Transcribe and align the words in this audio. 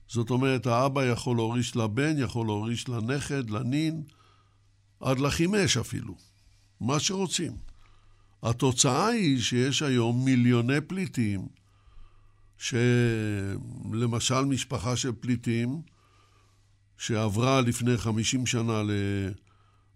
זאת 0.07 0.29
אומרת, 0.29 0.67
האבא 0.67 1.05
יכול 1.05 1.35
להוריש 1.35 1.75
לבן, 1.75 2.17
יכול 2.17 2.45
להוריש 2.47 2.89
לנכד, 2.89 3.49
לנין, 3.49 4.03
עד 4.99 5.19
לחימש 5.19 5.77
אפילו. 5.77 6.26
מה 6.81 6.99
שרוצים. 6.99 7.57
התוצאה 8.43 9.07
היא 9.07 9.41
שיש 9.41 9.81
היום 9.81 10.25
מיליוני 10.25 10.81
פליטים, 10.81 11.47
שלמשל 12.57 14.41
משפחה 14.45 14.95
של 14.95 15.11
פליטים, 15.19 15.81
שעברה 16.97 17.61
לפני 17.61 17.97
50 17.97 18.45
שנה 18.45 18.81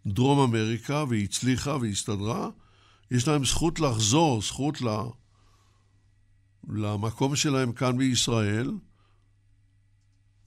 לדרום 0.06 0.40
אמריקה 0.40 1.04
והצליחה 1.10 1.78
והסתדרה, 1.82 2.50
יש 3.12 3.28
להם 3.28 3.46
זכות 3.46 3.80
לחזור, 3.80 4.42
זכות 4.42 4.82
ל... 4.82 4.88
למקום 6.70 7.36
שלהם 7.36 7.72
כאן 7.74 7.98
בישראל, 7.98 8.72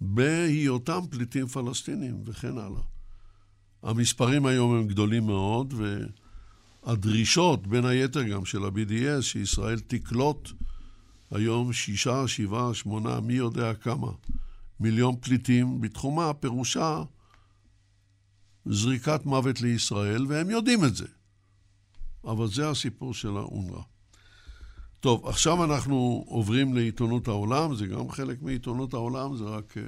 בהיותם 0.01 1.01
פליטים 1.11 1.47
פלסטינים 1.47 2.22
וכן 2.27 2.59
הלאה. 2.59 2.83
המספרים 3.83 4.47
היום 4.47 4.75
הם 4.75 4.87
גדולים 4.87 5.27
מאוד, 5.27 5.75
ו... 5.77 6.06
הדרישות, 6.84 7.67
בין 7.67 7.84
היתר 7.84 8.22
גם 8.22 8.45
של 8.45 8.65
ה-BDS, 8.65 9.22
שישראל 9.22 9.81
תקלוט 9.81 10.50
היום 11.31 11.72
שישה, 11.72 12.28
שבעה, 12.28 12.75
שמונה, 12.75 13.21
מי 13.21 13.34
יודע 13.34 13.75
כמה, 13.75 14.09
מיליון 14.81 15.17
פליטים 15.21 15.81
בתחומה, 15.81 16.34
פירושה 16.34 17.03
זריקת 18.67 19.27
מוות 19.27 19.61
לישראל, 19.61 20.27
והם 20.28 20.50
יודעים 20.50 20.84
את 20.84 20.97
זה. 20.97 21.06
אבל 22.25 22.47
זה 22.47 22.71
הסיפור 22.71 23.15
של 23.15 23.37
האונר"א. 23.37 23.81
טוב, 25.01 25.27
עכשיו 25.27 25.65
אנחנו 25.65 26.25
עוברים 26.28 26.75
לעיתונות 26.75 27.28
העולם, 27.28 27.75
זה 27.75 27.87
גם 27.87 28.11
חלק 28.11 28.43
מעיתונות 28.43 28.95
העולם, 28.95 29.37
זה 29.37 29.45
רק... 29.45 29.78
אה, 29.78 29.83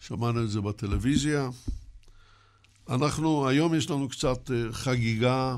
שמענו 0.00 0.44
את 0.44 0.50
זה 0.50 0.60
בטלוויזיה. 0.60 1.48
אנחנו, 2.88 3.48
היום 3.48 3.74
יש 3.74 3.90
לנו 3.90 4.08
קצת 4.08 4.50
אה, 4.50 4.72
חגיגה 4.72 5.56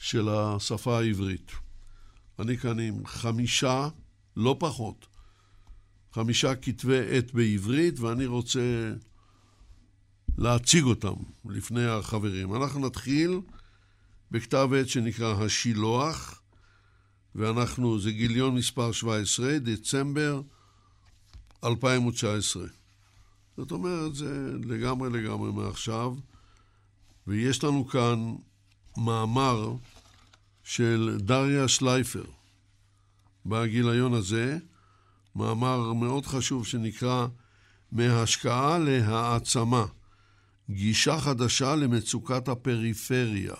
של 0.00 0.28
השפה 0.28 0.98
העברית. 0.98 1.52
אני 2.38 2.56
כאן 2.56 2.80
עם 2.80 3.06
חמישה, 3.06 3.88
לא 4.36 4.56
פחות, 4.58 5.06
חמישה 6.12 6.54
כתבי 6.54 7.16
עת 7.16 7.34
בעברית, 7.34 8.00
ואני 8.00 8.26
רוצה 8.26 8.92
להציג 10.38 10.84
אותם 10.84 11.14
לפני 11.44 11.86
החברים. 11.86 12.54
אנחנו 12.54 12.86
נתחיל 12.86 13.40
בכתב 14.30 14.68
עת 14.80 14.88
שנקרא 14.88 15.44
השילוח, 15.44 16.42
ואנחנו, 17.34 18.00
זה 18.00 18.10
גיליון 18.10 18.54
מספר 18.54 18.92
17, 18.92 19.58
דצמבר 19.58 20.42
2019. 21.64 22.66
זאת 23.56 23.70
אומרת, 23.70 24.14
זה 24.14 24.52
לגמרי 24.64 25.10
לגמרי 25.10 25.52
מעכשיו, 25.52 26.14
ויש 27.26 27.64
לנו 27.64 27.86
כאן 27.86 28.34
מאמר 28.96 29.74
של 30.64 31.16
דריה 31.20 31.68
שלייפר 31.68 32.24
בגיליון 33.46 34.14
הזה, 34.14 34.58
מאמר 35.36 35.92
מאוד 35.92 36.26
חשוב 36.26 36.66
שנקרא 36.66 37.26
מהשקעה 37.92 38.78
להעצמה, 38.78 39.86
גישה 40.70 41.20
חדשה 41.20 41.76
למצוקת 41.76 42.48
הפריפריה. 42.48 43.54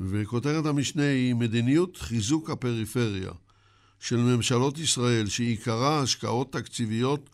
וכותרת 0.00 0.66
המשנה 0.66 1.08
היא 1.08 1.34
מדיניות 1.34 1.96
חיזוק 1.96 2.50
הפריפריה 2.50 3.30
של 4.00 4.16
ממשלות 4.16 4.78
ישראל, 4.78 5.26
שעיקרה 5.28 6.00
השקעות 6.00 6.52
תקציביות 6.52 7.30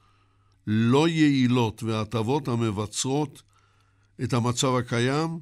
לא 0.67 1.09
יעילות 1.09 1.83
והטבות 1.83 2.49
המבצרות 2.49 3.43
את 4.23 4.33
המצב 4.33 4.75
הקיים 4.75 5.41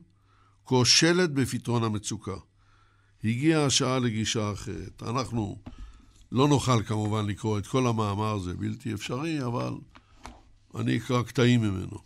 כושלת 0.67 1.33
בפתרון 1.33 1.85
המצוקה. 1.85 2.37
הגיעה 3.25 3.65
השעה 3.65 3.99
לגישה 3.99 4.53
אחרת. 4.53 5.03
אנחנו 5.03 5.59
לא 6.33 6.49
נוכל 6.49 6.83
כמובן 6.83 7.27
לקרוא 7.27 7.59
את 7.59 7.67
כל 7.67 7.87
המאמר, 7.87 8.39
זה 8.39 8.55
בלתי 8.55 8.95
אפשרי, 8.95 9.45
אבל 9.45 9.73
אני 10.75 10.97
אקרא 10.97 11.23
קטעים 11.23 11.61
ממנו. 11.63 11.99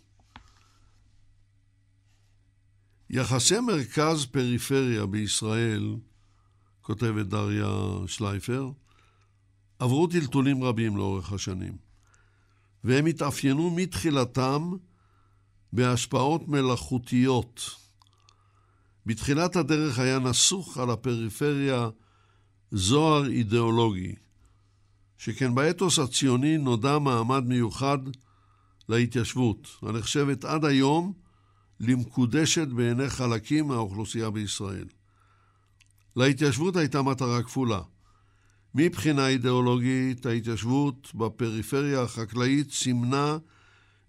יחסי 3.09 3.59
מרכז-פריפריה 3.59 5.05
בישראל 5.05 5.95
כותבת 6.81 7.25
דריה 7.25 7.67
שלייפר, 8.07 8.71
עברו 9.79 10.07
טלטולים 10.07 10.63
רבים 10.63 10.97
לאורך 10.97 11.33
השנים, 11.33 11.77
והם 12.83 13.05
התאפיינו 13.05 13.69
מתחילתם 13.69 14.71
בהשפעות 15.73 16.47
מלאכותיות. 16.47 17.80
בתחילת 19.05 19.55
הדרך 19.55 19.99
היה 19.99 20.19
נסוך 20.19 20.77
על 20.77 20.89
הפריפריה 20.89 21.89
זוהר 22.71 23.27
אידיאולוגי, 23.27 24.15
שכן 25.17 25.55
באתוס 25.55 25.99
הציוני 25.99 26.57
נודע 26.57 26.99
מעמד 26.99 27.43
מיוחד 27.45 27.97
להתיישבות, 28.89 29.67
הנחשבת 29.81 30.45
עד 30.45 30.65
היום 30.65 31.13
למקודשת 31.79 32.67
בעיני 32.67 33.09
חלקים 33.09 33.67
מהאוכלוסייה 33.67 34.29
בישראל. 34.29 34.87
להתיישבות 36.15 36.75
הייתה 36.75 37.01
מטרה 37.01 37.43
כפולה. 37.43 37.81
מבחינה 38.75 39.27
אידיאולוגית, 39.27 40.25
ההתיישבות 40.25 41.15
בפריפריה 41.15 42.01
החקלאית 42.01 42.71
סימנה 42.71 43.37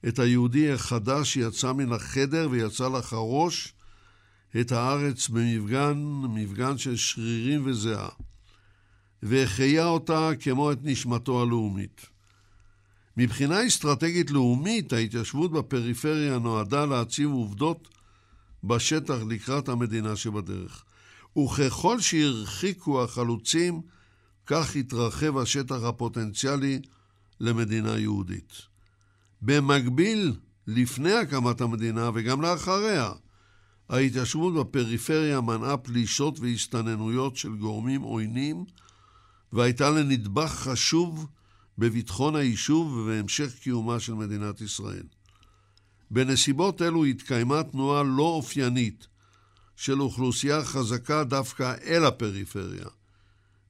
את 0.09 0.19
היהודי 0.19 0.73
החדש 0.73 1.33
שיצא 1.33 1.73
מן 1.73 1.93
החדר 1.93 2.49
ויצא 2.51 2.89
לחרוש 2.89 3.75
את 4.61 4.73
הארץ 4.73 5.29
במפגן, 5.29 5.99
מפגן 6.29 6.79
של 6.79 6.97
שרירים 6.97 7.63
וזיעה, 7.67 8.09
והחיה 9.23 9.87
אותה 9.87 10.31
כמו 10.41 10.73
את 10.73 10.79
נשמתו 10.83 11.43
הלאומית. 11.43 12.07
מבחינה 13.17 13.67
אסטרטגית 13.67 14.31
לאומית, 14.31 14.93
ההתיישבות 14.93 15.53
בפריפריה 15.53 16.39
נועדה 16.39 16.85
להציב 16.85 17.31
עובדות 17.31 17.89
בשטח 18.65 19.17
לקראת 19.29 19.69
המדינה 19.69 20.17
שבדרך. 20.17 20.85
וככל 21.37 22.01
שהרחיקו 22.01 23.03
החלוצים, 23.03 23.81
כך 24.47 24.77
התרחב 24.77 25.39
השטח 25.39 25.83
הפוטנציאלי 25.83 26.81
למדינה 27.41 27.99
יהודית. 27.99 28.53
במקביל, 29.43 30.35
לפני 30.67 31.13
הקמת 31.13 31.61
המדינה 31.61 32.11
וגם 32.15 32.43
לאחריה, 32.43 33.13
ההתיישבות 33.93 34.55
בפריפריה 34.55 35.41
מנעה 35.41 35.77
פלישות 35.77 36.41
והסתננויות 36.41 37.37
של 37.37 37.57
גורמים 37.57 38.01
עוינים 38.01 38.65
והייתה 39.53 39.91
לנדבך 39.91 40.51
חשוב 40.51 41.27
בביטחון 41.79 42.37
היישוב 42.37 42.93
ובהמשך 42.93 43.55
קיומה 43.61 44.01
של 44.01 44.15
מדינת 44.15 44.61
ישראל. 44.61 45.03
בנסיבות 46.11 46.83
אלו 46.83 47.05
התקיימה 47.05 47.63
תנועה 47.63 48.03
לא 48.03 48.23
אופיינית 48.23 49.07
של 49.77 50.01
אוכלוסייה 50.01 50.65
חזקה 50.65 51.25
דווקא 51.25 51.75
אל 51.85 52.05
הפריפריה, 52.05 52.87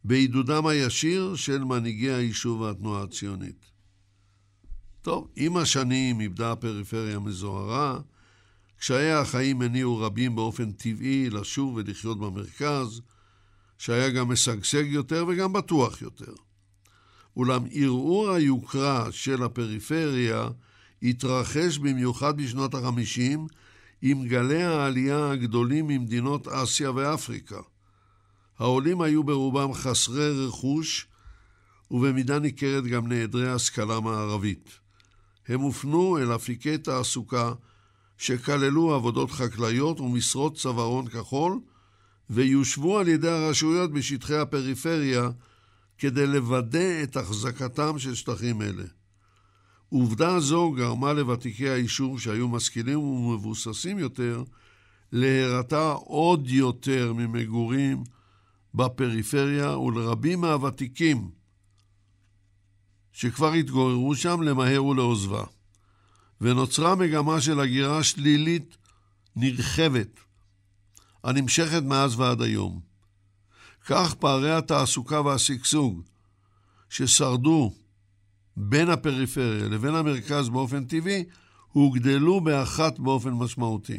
בעידודם 0.05 0.67
הישיר 0.67 1.35
של 1.37 1.65
מנהיגי 1.65 2.11
היישוב 2.11 2.61
והתנועה 2.61 3.03
הציונית. 3.03 3.65
טוב, 5.03 5.29
עם 5.37 5.57
השנים 5.57 6.21
איבדה 6.21 6.53
הפריפריה 6.53 7.19
מזוהרה, 7.19 7.99
קשיי 8.82 9.12
החיים 9.12 9.62
הניעו 9.62 9.99
רבים 9.99 10.34
באופן 10.37 10.73
טבעי 10.73 11.31
לשוב 11.31 11.75
ולחיות 11.75 12.20
במרכז, 12.20 13.00
שהיה 13.79 14.11
גם 14.11 14.29
משגשג 14.29 14.84
יותר 14.87 15.25
וגם 15.29 15.52
בטוח 15.52 16.02
יותר. 16.02 16.32
אולם 17.37 17.64
ערעור 17.73 18.31
היוקרה 18.31 19.12
של 19.12 19.43
הפריפריה 19.43 20.49
התרחש 21.02 21.79
במיוחד 21.79 22.37
בשנות 22.37 22.75
ה-50 22.75 23.38
עם 24.02 24.26
גלי 24.29 24.62
העלייה 24.62 25.31
הגדולים 25.31 25.87
ממדינות 25.87 26.49
אסיה 26.49 26.90
ואפריקה. 26.90 27.61
העולים 28.58 29.00
היו 29.00 29.25
ברובם 29.25 29.75
חסרי 29.75 30.46
רכוש 30.46 31.06
ובמידה 31.90 32.38
ניכרת 32.38 32.85
גם 32.85 33.06
נעדרי 33.06 33.50
השכלה 33.50 34.00
מערבית. 34.00 34.70
הם 35.49 35.61
הופנו 35.61 36.19
אל 36.19 36.35
אפיקי 36.35 36.78
תעסוקה 36.78 37.52
שכללו 38.23 38.95
עבודות 38.95 39.31
חקלאיות 39.31 40.01
ומשרות 40.01 40.57
צווארון 40.57 41.09
כחול 41.09 41.61
ויושבו 42.31 42.99
על 42.99 43.09
ידי 43.09 43.29
הרשויות 43.29 43.93
בשטחי 43.93 44.37
הפריפריה 44.37 45.31
כדי 45.99 46.27
לוודא 46.27 47.03
את 47.03 47.17
החזקתם 47.17 47.99
של 47.99 48.15
שטחים 48.15 48.63
אלה. 48.63 48.85
עובדה 49.89 50.41
זו 50.41 50.71
גרמה 50.71 51.13
לוותיקי 51.13 51.69
היישוב 51.69 52.21
שהיו 52.21 52.49
משכילים 52.49 52.99
ומבוססים 52.99 53.99
יותר 53.99 54.43
להירתע 55.13 55.93
עוד 55.93 56.49
יותר 56.49 57.13
ממגורים 57.13 58.05
בפריפריה 58.75 59.79
ולרבים 59.79 60.41
מהוותיקים 60.41 61.31
שכבר 63.13 63.53
התגוררו 63.53 64.15
שם 64.15 64.43
למהר 64.43 64.85
ולעוזבה. 64.85 65.45
ונוצרה 66.43 66.94
מגמה 66.94 67.41
של 67.41 67.61
הגירה 67.61 68.03
שלילית 68.03 68.77
נרחבת, 69.37 70.21
הנמשכת 71.25 71.83
מאז 71.83 72.21
ועד 72.21 72.43
היום. 72.43 72.81
כך 73.87 74.15
פערי 74.15 74.53
התעסוקה 74.55 75.21
והשגשוג 75.21 76.03
ששרדו 76.91 77.73
בין 78.56 78.91
הפריפריה 78.91 79.69
לבין 79.69 79.94
המרכז 79.94 80.49
באופן 80.49 80.85
טבעי, 80.85 81.25
הוגדלו 81.73 82.41
באחת 82.41 82.99
באופן 82.99 83.31
משמעותי. 83.31 83.99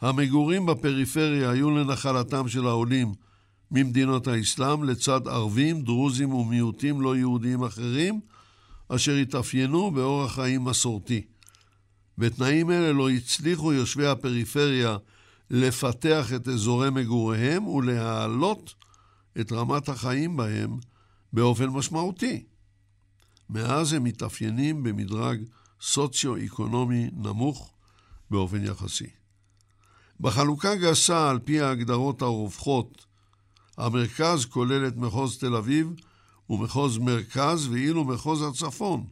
המגורים 0.00 0.66
בפריפריה 0.66 1.50
היו 1.50 1.70
לנחלתם 1.70 2.48
של 2.48 2.66
העולים 2.66 3.14
ממדינות 3.70 4.26
האסלאם 4.26 4.84
לצד 4.84 5.28
ערבים, 5.28 5.82
דרוזים 5.82 6.34
ומיעוטים 6.34 7.00
לא 7.00 7.16
יהודיים 7.16 7.64
אחרים, 7.64 8.20
אשר 8.88 9.12
התאפיינו 9.12 9.90
באורח 9.90 10.34
חיים 10.34 10.64
מסורתי. 10.64 11.24
בתנאים 12.18 12.70
אלה 12.70 12.92
לא 12.92 13.10
הצליחו 13.10 13.72
יושבי 13.72 14.06
הפריפריה 14.06 14.96
לפתח 15.50 16.32
את 16.36 16.48
אזורי 16.48 16.90
מגוריהם 16.90 17.68
ולהעלות 17.68 18.74
את 19.40 19.52
רמת 19.52 19.88
החיים 19.88 20.36
בהם 20.36 20.78
באופן 21.32 21.66
משמעותי. 21.66 22.44
מאז 23.50 23.92
הם 23.92 24.04
מתאפיינים 24.04 24.82
במדרג 24.82 25.42
סוציו-אקונומי 25.80 27.10
נמוך 27.12 27.74
באופן 28.30 28.64
יחסי. 28.64 29.10
בחלוקה 30.20 30.76
גסה 30.76 31.30
על 31.30 31.38
פי 31.38 31.60
ההגדרות 31.60 32.22
הרווחות, 32.22 33.06
המרכז 33.78 34.44
כולל 34.44 34.88
את 34.88 34.96
מחוז 34.96 35.38
תל 35.38 35.56
אביב 35.56 35.92
ומחוז 36.50 36.98
מרכז, 36.98 37.66
ואילו 37.66 38.04
מחוז 38.04 38.42
הצפון 38.42 39.06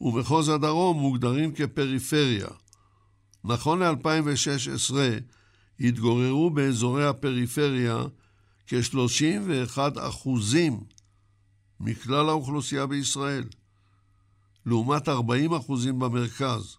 ומחוז 0.00 0.48
הדרום 0.48 0.98
מוגדרים 0.98 1.52
כפריפריה. 1.54 2.48
נכון 3.44 3.82
ל-2016 3.82 4.94
התגוררו 5.80 6.50
באזורי 6.50 7.06
הפריפריה 7.06 8.02
כ-31 8.66 9.78
אחוזים 9.98 10.80
מכלל 11.80 12.28
האוכלוסייה 12.28 12.86
בישראל, 12.86 13.44
לעומת 14.66 15.08
40 15.08 15.54
אחוזים 15.54 15.98
במרכז. 15.98 16.76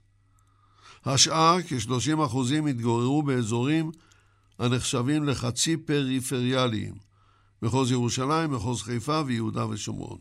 השאר, 1.06 1.62
כ-30 1.62 2.26
אחוזים, 2.26 2.68
התגוררו 2.68 3.24
באזורים 3.24 3.92
הנחשבים 4.60 5.24
לחצי 5.24 5.78
פריפריאליים, 5.78 6.94
מחוז 7.62 7.92
ירושלים, 7.92 8.52
מחוז 8.52 8.82
חיפה 8.82 9.22
ויהודה 9.26 9.68
ושומרון. 9.68 10.20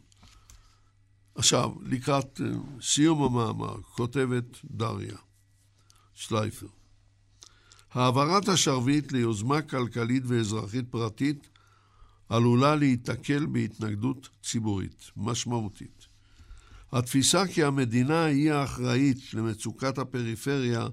עכשיו, 1.34 1.70
לקראת 1.82 2.40
אה, 2.40 2.46
סיום 2.82 3.22
המאמר, 3.22 3.76
כותבת 3.82 4.58
דריה 4.64 5.16
שלייפר. 6.14 6.66
העברת 7.90 8.48
השרביט 8.48 9.12
ליוזמה 9.12 9.62
כלכלית 9.62 10.22
ואזרחית 10.26 10.84
פרטית 10.90 11.48
עלולה 12.28 12.76
להיתקל 12.76 13.46
בהתנגדות 13.46 14.28
ציבורית 14.42 15.10
משמעותית. 15.16 16.06
התפיסה 16.92 17.46
כי 17.46 17.64
המדינה 17.64 18.24
היא 18.24 18.52
האחראית 18.52 19.34
למצוקת 19.34 19.98
הפריפריה 19.98 20.86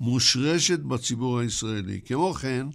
מושרשת 0.00 0.78
בציבור 0.78 1.38
הישראלי. 1.38 2.00
כמו 2.04 2.34
כן, 2.34 2.66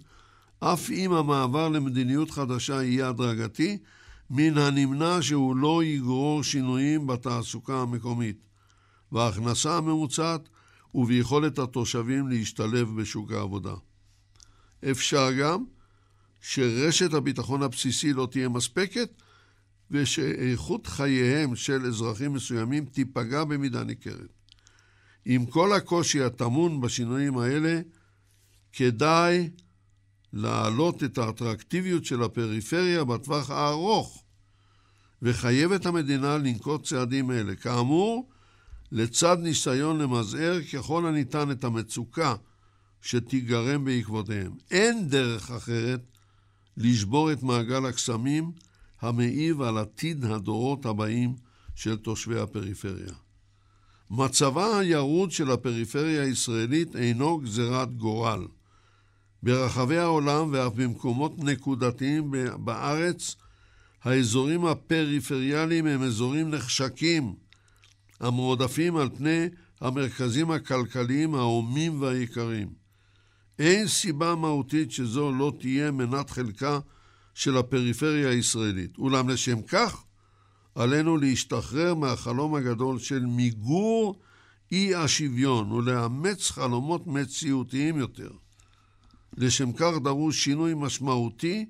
אף 0.64 0.90
אם 0.90 1.12
המעבר 1.12 1.68
למדיניות 1.68 2.30
חדשה 2.30 2.82
יהיה 2.82 3.08
הדרגתי, 3.08 3.78
מן 4.30 4.58
הנמנע 4.58 5.22
שהוא 5.22 5.56
לא 5.56 5.84
יגרור 5.84 6.42
שינויים 6.42 7.06
בתעסוקה 7.06 7.80
המקומית, 7.80 8.36
בהכנסה 9.12 9.76
הממוצעת 9.76 10.48
וביכולת 10.94 11.58
התושבים 11.58 12.28
להשתלב 12.28 13.00
בשוק 13.00 13.32
העבודה. 13.32 13.74
אפשר 14.90 15.32
גם 15.32 15.64
שרשת 16.40 17.14
הביטחון 17.14 17.62
הבסיסי 17.62 18.12
לא 18.12 18.28
תהיה 18.30 18.48
מספקת 18.48 19.22
ושאיכות 19.90 20.86
חייהם 20.86 21.56
של 21.56 21.86
אזרחים 21.86 22.32
מסוימים 22.32 22.84
תיפגע 22.84 23.44
במידה 23.44 23.84
ניכרת. 23.84 24.32
עם 25.24 25.46
כל 25.46 25.72
הקושי 25.72 26.22
הטמון 26.22 26.80
בשינויים 26.80 27.38
האלה, 27.38 27.80
כדאי 28.72 29.50
להעלות 30.32 31.04
את 31.04 31.18
האטרקטיביות 31.18 32.04
של 32.04 32.22
הפריפריה 32.22 33.04
בטווח 33.04 33.50
הארוך, 33.50 34.24
וחייבת 35.22 35.86
המדינה 35.86 36.38
לנקוט 36.38 36.86
צעדים 36.86 37.30
אלה. 37.30 37.54
כאמור, 37.54 38.28
לצד 38.92 39.36
ניסיון 39.40 39.98
למזער 39.98 40.58
ככל 40.72 41.06
הניתן 41.06 41.50
את 41.50 41.64
המצוקה 41.64 42.34
שתיגרם 43.02 43.84
בעקבותיהם. 43.84 44.52
אין 44.70 45.08
דרך 45.08 45.50
אחרת 45.50 46.00
לשבור 46.76 47.32
את 47.32 47.42
מעגל 47.42 47.86
הקסמים 47.86 48.52
המעיב 49.00 49.62
על 49.62 49.78
עתיד 49.78 50.24
הדורות 50.24 50.86
הבאים 50.86 51.34
של 51.74 51.96
תושבי 51.96 52.40
הפריפריה. 52.40 53.14
מצבה 54.10 54.78
הירוד 54.78 55.30
של 55.30 55.50
הפריפריה 55.50 56.22
הישראלית 56.22 56.96
אינו 56.96 57.38
גזירת 57.38 57.96
גורל. 57.96 58.46
ברחבי 59.42 59.98
העולם 59.98 60.48
ואף 60.52 60.72
במקומות 60.72 61.38
נקודתיים 61.38 62.34
בארץ, 62.64 63.36
האזורים 64.04 64.66
הפריפריאליים 64.66 65.86
הם 65.86 66.02
אזורים 66.02 66.50
נחשקים, 66.50 67.34
המועדפים 68.20 68.96
על 68.96 69.08
פני 69.16 69.48
המרכזים 69.80 70.50
הכלכליים 70.50 71.34
ההומים 71.34 72.00
והיקרים. 72.00 72.68
אין 73.58 73.88
סיבה 73.88 74.34
מהותית 74.34 74.92
שזו 74.92 75.32
לא 75.32 75.52
תהיה 75.60 75.90
מנת 75.90 76.30
חלקה 76.30 76.78
של 77.34 77.56
הפריפריה 77.56 78.30
הישראלית. 78.30 78.98
אולם 78.98 79.28
לשם 79.28 79.62
כך, 79.62 80.04
עלינו 80.74 81.16
להשתחרר 81.16 81.94
מהחלום 81.94 82.54
הגדול 82.54 82.98
של 82.98 83.26
מיגור 83.26 84.20
אי 84.72 84.94
השוויון 84.94 85.72
ולאמץ 85.72 86.50
חלומות 86.50 87.06
מציאותיים 87.06 87.98
יותר. 87.98 88.30
לשם 89.36 89.72
כך 89.72 89.92
דרוש 90.04 90.44
שינוי 90.44 90.72
משמעותי 90.76 91.66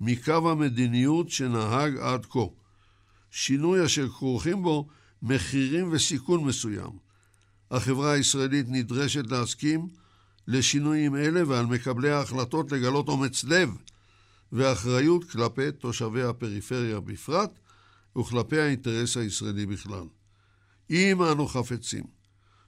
מקו 0.00 0.50
המדיניות 0.50 1.30
שנהג 1.30 1.96
עד 1.96 2.26
כה. 2.26 2.44
שינוי 3.30 3.84
אשר 3.84 4.08
כרוכים 4.08 4.62
בו 4.62 4.88
מחירים 5.22 5.92
וסיכון 5.92 6.44
מסוים. 6.44 6.90
החברה 7.70 8.12
הישראלית 8.12 8.66
נדרשת 8.68 9.26
להסכים 9.30 9.88
לשינויים 10.48 11.16
אלה 11.16 11.48
ועל 11.48 11.66
מקבלי 11.66 12.10
ההחלטות 12.10 12.72
לגלות 12.72 13.08
אומץ 13.08 13.44
לב 13.44 13.70
ואחריות 14.52 15.30
כלפי 15.30 15.72
תושבי 15.72 16.22
הפריפריה 16.22 17.00
בפרט 17.00 17.58
וכלפי 18.18 18.60
האינטרס 18.60 19.16
הישראלי 19.16 19.66
בכלל. 19.66 20.04
אם 20.90 21.22
אנו 21.22 21.46
חפצים 21.46 22.04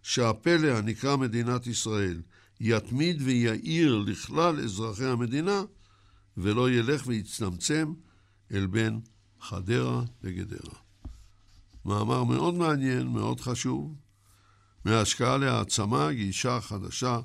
שהפלא 0.03 0.69
הנקרא 0.79 1.17
מדינת 1.17 1.67
ישראל 1.67 2.21
יתמיד 2.61 3.23
ויעיר 3.23 3.99
לכלל 4.07 4.61
אזרחי 4.61 5.05
המדינה 5.05 5.63
ולא 6.37 6.71
ילך 6.71 7.07
ויצטמצם 7.07 7.93
אל 8.53 8.67
בין 8.67 9.01
חדרה 9.41 10.03
לגדרה. 10.23 10.75
מאמר 11.85 12.25
מאוד 12.25 12.55
מעניין, 12.55 13.07
מאוד 13.07 13.41
חשוב, 13.41 13.95
מהשקעה 14.85 15.37
להעצמה, 15.37 16.13
גישה 16.13 16.61
חדשה 16.61 17.21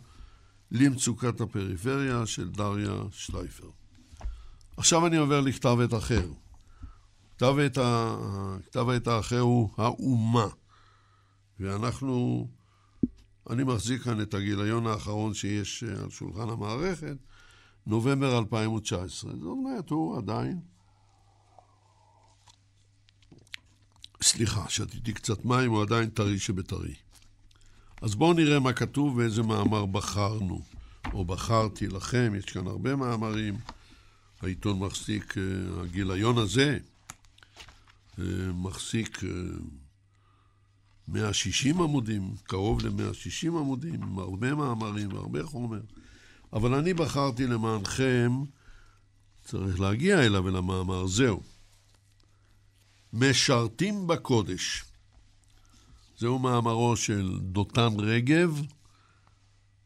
למצוקת 0.72 1.42
הפריפריה 1.42 2.25
של 2.25 2.50
דריה 2.50 2.94
שלייפר. 3.12 3.70
עכשיו 4.77 5.08
אני 5.08 5.18
עובר 5.18 5.42
לכתב 5.42 5.77
עת 5.84 5.94
אחר. 5.94 6.27
כתב 7.38 7.56
עת, 8.89 9.08
האחר 9.08 9.39
הוא 9.39 9.70
האומה. 9.77 10.48
ואנחנו, 11.60 12.48
אני 13.50 13.64
מחזיק 13.64 14.02
כאן 14.02 14.22
את 14.22 14.34
הגיליון 14.34 14.88
האחרון 14.88 15.34
שיש 15.34 15.84
אה, 15.84 16.04
על 16.04 16.10
שולחן 16.10 16.50
המערכת, 16.50 17.18
נובמבר 17.88 18.38
2019. 18.38 19.32
זאת 19.32 19.42
אומרת, 19.42 19.90
הוא 19.90 20.18
עדיין... 20.18 20.60
סליחה, 24.22 24.70
שתיתי 24.70 25.14
קצת 25.14 25.46
מים, 25.46 25.72
הוא 25.72 25.82
עדיין 25.82 26.10
טרי 26.10 26.40
שבטרי. 26.40 26.94
אז 28.02 28.16
בואו 28.16 28.34
נראה 28.34 28.60
מה 28.60 28.74
כתוב 28.74 29.18
ואיזה 29.18 29.44
מאמר 29.44 29.86
בחרנו, 29.86 30.62
או 31.14 31.25
בחרתי 31.25 31.88
לכם, 31.88 32.34
יש 32.38 32.46
כאן 32.46 32.68
הרבה 32.68 32.96
מאמרים. 32.96 33.58
העיתון 34.42 34.80
מחזיק, 34.80 35.38
אה, 35.38 35.44
הגיליון 35.84 36.38
הזה 36.38 36.78
אה, 38.20 38.24
מחזיק 38.54 39.20
160 41.07 41.81
עמודים, 41.81 42.35
קרוב 42.43 42.85
ל-160 42.85 43.47
עמודים, 43.47 44.03
עם 44.03 44.19
הרבה 44.19 44.55
מאמרים 44.55 45.13
והרבה 45.13 45.43
חומר. 45.43 45.81
אבל 46.53 46.74
אני 46.74 46.93
בחרתי 46.93 47.47
למענכם, 47.47 48.31
צריך 49.45 49.79
להגיע 49.79 50.25
אליו, 50.25 50.47
אל 50.47 50.55
המאמר, 50.55 51.07
זהו. 51.07 51.41
משרתים 53.13 54.07
בקודש. 54.07 54.83
זהו 56.17 56.39
מאמרו 56.39 56.97
של 56.97 57.39
דותן 57.41 57.89
רגב 57.97 58.62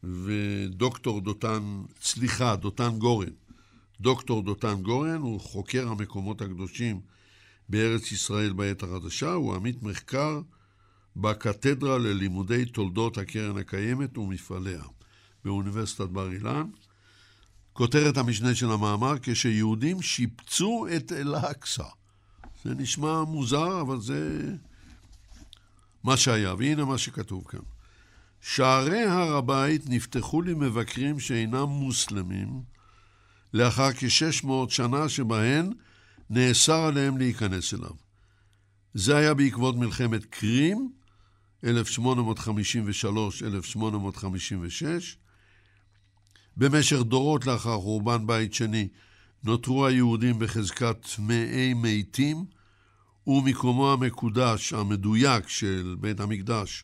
ודוקטור 0.03 1.21
דותן, 1.21 1.83
סליחה, 2.01 2.55
דותן 2.55 2.99
גורן. 2.99 3.29
דוקטור 4.01 4.41
דותן 4.43 4.81
גורן 4.81 5.21
הוא 5.21 5.39
חוקר 5.39 5.87
המקומות 5.87 6.41
הקדושים 6.41 7.01
בארץ 7.69 8.11
ישראל 8.11 8.53
בעת 8.53 8.83
החדשה, 8.83 9.33
הוא 9.33 9.55
עמית 9.55 9.83
מחקר 9.83 10.41
בקתדרה 11.21 11.97
ללימודי 11.97 12.65
תולדות 12.65 13.17
הקרן 13.17 13.57
הקיימת 13.57 14.17
ומפעליה 14.17 14.83
באוניברסיטת 15.45 16.09
בר 16.09 16.31
אילן. 16.31 16.67
כותרת 17.73 18.17
המשנה 18.17 18.55
של 18.55 18.71
המאמר, 18.71 19.15
כשיהודים 19.21 20.01
שיפצו 20.01 20.87
את 20.95 21.11
אל-אקצא. 21.11 21.83
זה 22.63 22.75
נשמע 22.75 23.23
מוזר, 23.23 23.81
אבל 23.81 24.01
זה 24.01 24.51
מה 26.03 26.17
שהיה, 26.17 26.53
והנה 26.53 26.85
מה 26.85 26.97
שכתוב 26.97 27.43
כאן. 27.47 27.59
שערי 28.41 29.03
הר 29.03 29.35
הבית 29.35 29.89
נפתחו 29.89 30.41
למבקרים 30.41 31.19
שאינם 31.19 31.63
מוסלמים 31.63 32.61
לאחר 33.53 33.93
כ-600 33.93 34.49
שנה 34.69 35.09
שבהן 35.09 35.73
נאסר 36.29 36.81
עליהם 36.81 37.17
להיכנס 37.17 37.73
אליו. 37.73 37.91
זה 38.93 39.17
היה 39.17 39.33
בעקבות 39.33 39.75
מלחמת 39.75 40.25
קרים, 40.25 40.91
1853-1856. 41.63 41.67
במשך 46.57 46.97
דורות 47.01 47.45
לאחר 47.45 47.77
חורבן 47.77 48.27
בית 48.27 48.53
שני 48.53 48.87
נותרו 49.43 49.85
היהודים 49.85 50.39
בחזקת 50.39 50.97
טמאי 51.15 51.73
מתים, 51.75 52.45
ומקומו 53.27 53.93
המקודש, 53.93 54.73
המדויק 54.73 55.47
של 55.47 55.95
בית 55.99 56.19
המקדש, 56.19 56.83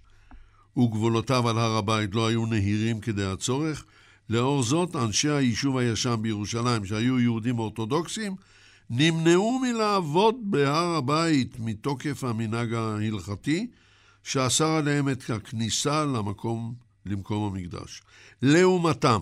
וגבולותיו 0.78 1.50
על 1.50 1.58
הר 1.58 1.76
הבית 1.78 2.16
לא 2.16 2.28
היו 2.28 2.46
נהירים 2.46 3.00
כדי 3.00 3.26
הצורך. 3.26 3.86
לאור 4.30 4.64
זאת, 4.64 4.96
אנשי 4.96 5.30
היישוב 5.30 5.78
הישן 5.78 6.16
בירושלים, 6.22 6.86
שהיו 6.86 7.20
יהודים 7.20 7.60
אורתודוקסים, 7.60 8.36
נמנעו 8.90 9.60
מלעבוד 9.60 10.36
בהר 10.42 10.96
הבית 10.96 11.60
מתוקף 11.60 12.24
המנהג 12.24 12.74
ההלכתי, 12.74 13.68
שאסר 14.26 14.68
עליהם 14.68 15.10
את 15.10 15.30
הכניסה 15.30 16.06
למקום, 16.06 16.76
למקום 17.06 17.54
המקדש. 17.54 18.02
לעומתם, 18.42 19.20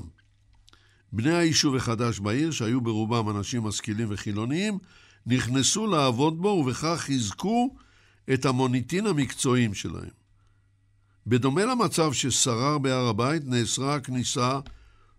בני 1.11 1.33
היישוב 1.33 1.75
החדש 1.75 2.19
בעיר, 2.19 2.51
שהיו 2.51 2.81
ברובם 2.81 3.29
אנשים 3.29 3.63
משכילים 3.63 4.07
וחילוניים, 4.11 4.77
נכנסו 5.25 5.87
לעבוד 5.87 6.41
בו 6.41 6.47
ובכך 6.47 6.95
חיזקו 6.97 7.75
את 8.33 8.45
המוניטין 8.45 9.07
המקצועיים 9.07 9.73
שלהם. 9.73 10.09
בדומה 11.27 11.65
למצב 11.65 12.13
ששרר 12.13 12.77
בהר 12.77 13.07
הבית, 13.07 13.43
נאסרה 13.45 13.95
הכניסה 13.95 14.59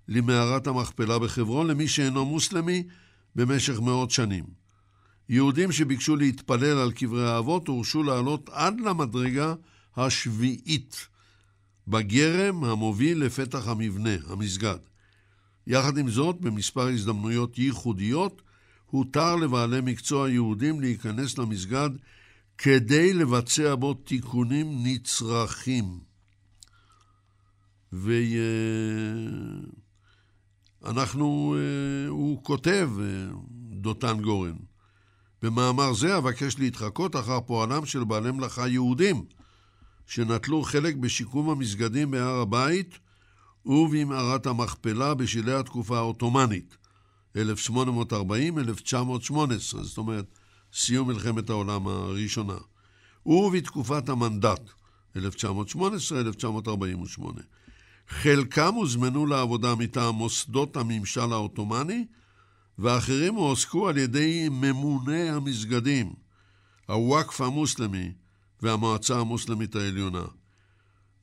למערת 0.09 0.67
המכפלה 0.67 1.19
בחברון 1.19 1.67
למי 1.67 1.89
שאינו 1.89 2.25
מוסלמי 2.25 2.83
במשך 3.37 3.81
מאות 3.81 4.11
שנים. 4.11 4.45
יהודים 5.29 5.73
שביקשו 5.73 6.17
להתפלל 6.17 6.79
על 6.79 6.93
קברי 6.93 7.31
האבות 7.31 7.69
הורשו 7.69 8.03
לעלות 8.03 8.51
עד 8.53 8.81
למדרגה 8.81 9.55
השביעית 9.97 11.07
בגרם 11.89 12.65
המוביל 12.65 13.25
לפתח 13.25 13.69
המבנה, 13.69 14.17
המסגד. 14.27 14.79
יחד 15.67 15.99
עם 15.99 16.11
זאת, 16.11 16.41
במספר 16.41 16.89
הזדמנויות 16.89 17.59
ייחודיות, 17.59 18.43
הותר 18.87 19.37
לבעלי 19.37 19.81
מקצוע 19.81 20.31
יהודים 20.31 20.81
להיכנס 20.81 21.39
למסגד 21.39 21.91
כדי 22.59 23.13
לבצע 23.13 23.75
בו 23.75 23.95
תיקונים 23.95 24.67
נצרכים. 24.83 26.01
ואנחנו, 30.83 31.57
אה, 31.59 32.09
הוא 32.09 32.43
כותב, 32.43 32.91
אה, 33.01 33.27
דותן 33.71 34.21
גורן, 34.23 34.57
במאמר 35.43 35.93
זה 35.93 36.19
אבקש 36.19 36.59
להתחקות 36.59 37.17
אחר 37.17 37.41
פועלם 37.41 37.87
של 37.87 38.05
בעלי 38.05 38.31
מלאכה 38.31 38.69
יהודים, 38.69 39.25
שנטלו 40.07 40.63
חלק 40.63 40.95
בשיקום 40.95 41.51
המסגדים 41.51 42.11
בהר 42.11 42.41
הבית 42.41 42.99
ובמערת 43.67 44.47
המכפלה 44.47 45.15
בשלהי 45.15 45.55
התקופה 45.55 45.97
העות'מאנית. 45.97 46.77
זאת 49.83 49.99
אומרת, 49.99 50.39
סיום 50.73 51.09
מלחמת 51.09 51.51
העולם 51.51 51.87
הראשונה. 51.87 52.57
ובתקופת 53.27 54.09
המנדט, 54.09 54.71
1918-1948. 55.17 55.21
חלקם 58.09 58.75
הוזמנו 58.75 59.27
לעבודה 59.27 59.75
מטעם 59.75 60.15
מוסדות 60.15 60.77
הממשל 60.77 61.33
העות'מאני, 61.33 62.05
ואחרים 62.79 63.35
הועסקו 63.35 63.89
על 63.89 63.99
ידי 63.99 64.49
ממוני 64.51 65.31
המסגדים, 65.31 66.13
הוואקף 66.89 67.41
המוסלמי 67.41 68.13
והמועצה 68.65 69.21
המוסלמית 69.21 69.77
העליונה. 69.77 70.25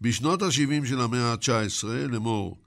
בשנות 0.01 0.41
ה-70 0.41 0.87
של 0.87 1.01
המאה 1.01 1.31
ה-19, 1.31 1.87
לאמור 1.87 2.57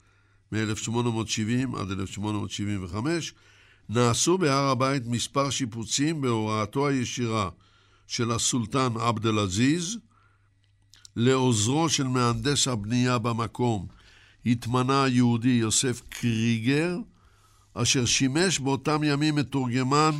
מ-1870 0.52 1.78
עד 1.80 1.90
1875, 1.90 3.34
נעשו 3.88 4.38
בהר 4.38 4.68
הבית 4.68 5.06
מספר 5.06 5.50
שיפוצים 5.50 6.20
בהוראתו 6.20 6.88
הישירה 6.88 7.50
של 8.06 8.30
הסולטן 8.30 8.88
עבד 9.00 9.26
אל-עזיז, 9.26 9.98
לעוזרו 11.16 11.88
של 11.88 12.06
מהנדס 12.06 12.68
הבנייה 12.68 13.18
במקום 13.18 13.86
התמנה 14.46 15.04
היהודי 15.04 15.48
יוסף 15.48 16.02
קריגר, 16.08 16.98
אשר 17.74 18.04
שימש 18.04 18.58
באותם 18.58 19.04
ימים 19.04 19.34
מתורגמן 19.34 20.10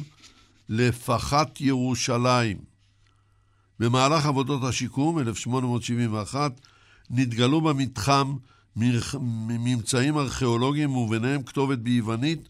לפחת 0.68 1.60
ירושלים. 1.60 2.73
במהלך 3.80 4.26
עבודות 4.26 4.64
השיקום, 4.64 5.18
1871, 5.18 6.60
נתגלו 7.10 7.60
במתחם 7.60 8.36
ממצאים 8.76 10.18
ארכיאולוגיים 10.18 10.96
וביניהם 10.96 11.42
כתובת 11.42 11.78
ביוונית 11.78 12.48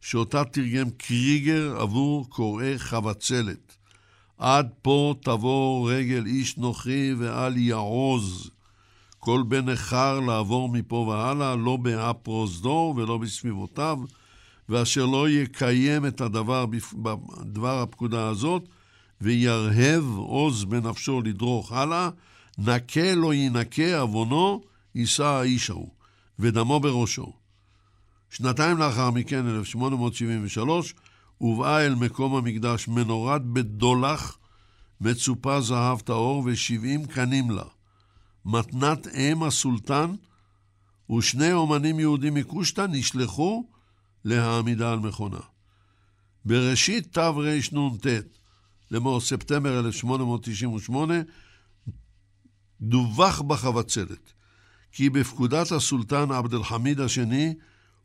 שאותה 0.00 0.44
תרגם 0.44 0.90
קריגר 0.90 1.76
עבור 1.80 2.30
קוראי 2.30 2.78
חבצלת. 2.78 3.76
עד 4.38 4.68
פה 4.82 5.14
תבוא 5.22 5.92
רגל 5.92 6.26
איש 6.26 6.56
נוחי 6.56 7.14
ואל 7.18 7.56
יעוז. 7.56 8.50
כל 9.18 9.42
בן 9.48 9.70
נכר 9.70 10.20
לעבור 10.20 10.68
מפה 10.68 10.96
והלאה, 10.96 11.56
לא 11.56 11.76
באפרוזדור 11.76 12.94
ולא 12.96 13.18
בסביבותיו, 13.18 13.98
ואשר 14.68 15.06
לא 15.06 15.28
יקיים 15.28 16.06
את 16.06 16.20
הדבר 16.20 16.66
בדבר 16.94 17.82
הפקודה 17.82 18.28
הזאת, 18.28 18.68
וירהב 19.20 20.04
עוז 20.16 20.64
בנפשו 20.64 21.20
לדרוך 21.20 21.72
הלאה, 21.72 22.10
נקה 22.58 23.14
לא 23.14 23.34
ינקה 23.34 24.00
עוונו, 24.00 24.62
יישא 24.94 25.24
האיש 25.24 25.70
ההוא, 25.70 25.90
ודמו 26.38 26.80
בראשו. 26.80 27.32
שנתיים 28.30 28.78
לאחר 28.78 29.10
מכן, 29.10 29.46
1873, 29.46 30.94
הובאה 31.38 31.86
אל 31.86 31.94
מקום 31.94 32.36
המקדש 32.36 32.88
מנורת 32.88 33.44
בדולח, 33.44 34.38
מצופה 35.00 35.60
זהב 35.60 36.00
טהור 36.00 36.42
ושבעים 36.46 37.06
קנים 37.06 37.50
לה. 37.50 37.64
מתנת 38.44 39.06
אם 39.06 39.42
הסולטן 39.42 40.14
ושני 41.16 41.52
אומנים 41.52 42.00
יהודים 42.00 42.34
מקושטא 42.34 42.86
נשלחו 42.90 43.68
להעמידה 44.24 44.92
על 44.92 44.98
מכונה. 44.98 45.40
בראשית 46.44 47.12
תרנ"ט, 47.12 48.06
לאמור 48.90 49.20
ספטמבר 49.20 49.78
1898, 49.78 51.14
דווח 52.80 53.40
בחבצלת 53.40 54.32
כי 54.92 55.10
בפקודת 55.10 55.72
הסולטן 55.72 56.32
עבד 56.32 56.54
אל-חמיד 56.54 57.00
השני 57.00 57.54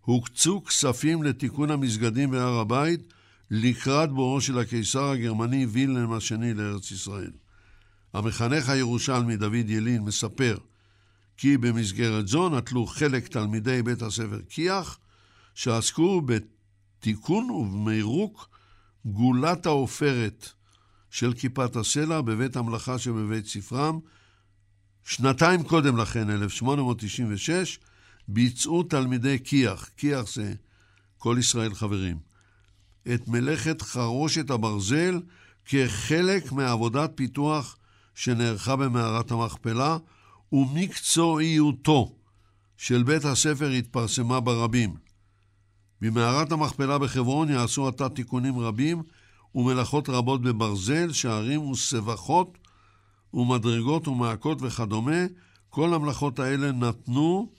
הוקצו 0.01 0.63
כספים 0.63 1.23
לתיקון 1.23 1.71
המסגדים 1.71 2.31
בהר 2.31 2.59
הבית 2.59 3.13
לקראת 3.51 4.11
בואו 4.11 4.41
של 4.41 4.59
הקיסר 4.59 5.03
הגרמני 5.03 5.65
וילנם 5.65 6.13
השני 6.13 6.53
לארץ 6.53 6.91
ישראל. 6.91 7.31
המחנך 8.13 8.69
הירושלמי 8.69 9.37
דוד 9.37 9.69
ילין 9.69 10.01
מספר 10.01 10.57
כי 11.37 11.57
במסגרת 11.57 12.27
זו 12.27 12.49
נטלו 12.49 12.85
חלק 12.85 13.27
תלמידי 13.27 13.83
בית 13.83 14.01
הספר 14.01 14.39
כי"ח 14.49 14.97
שעסקו 15.55 16.21
בתיקון 16.21 17.49
ובמירוק 17.51 18.49
גולת 19.05 19.65
העופרת 19.65 20.49
של 21.11 21.33
כיפת 21.33 21.75
הסלע 21.75 22.21
בבית 22.21 22.55
המלאכה 22.55 22.99
שבבית 22.99 23.45
ספרם. 23.45 23.99
שנתיים 25.05 25.63
קודם 25.63 25.97
לכן, 25.97 26.29
1896, 26.29 27.79
ביצעו 28.27 28.83
תלמידי 28.83 29.37
כי"ח, 29.43 29.89
כי"ח 29.97 30.33
זה 30.33 30.53
כל 31.17 31.35
ישראל 31.39 31.73
חברים, 31.73 32.17
את 33.13 33.27
מלאכת 33.27 33.81
חרושת 33.81 34.49
הברזל 34.49 35.21
כחלק 35.65 36.51
מעבודת 36.51 37.11
פיתוח 37.15 37.77
שנערכה 38.15 38.75
במערת 38.75 39.31
המכפלה, 39.31 39.97
ומקצועיותו 40.51 42.15
של 42.77 43.03
בית 43.03 43.25
הספר 43.25 43.69
התפרסמה 43.69 44.39
ברבים. 44.39 44.95
במערת 46.01 46.51
המכפלה 46.51 46.97
בחברון 46.97 47.49
יעשו 47.49 47.87
עתה 47.87 48.09
תיקונים 48.09 48.59
רבים 48.59 49.03
ומלאכות 49.55 50.09
רבות 50.09 50.41
בברזל, 50.41 51.11
שערים 51.11 51.61
וסבכות 51.61 52.57
ומדרגות 53.33 54.07
ומעקות 54.07 54.57
וכדומה. 54.61 55.25
כל 55.69 55.93
המלאכות 55.93 56.39
האלה 56.39 56.71
נתנו 56.71 57.51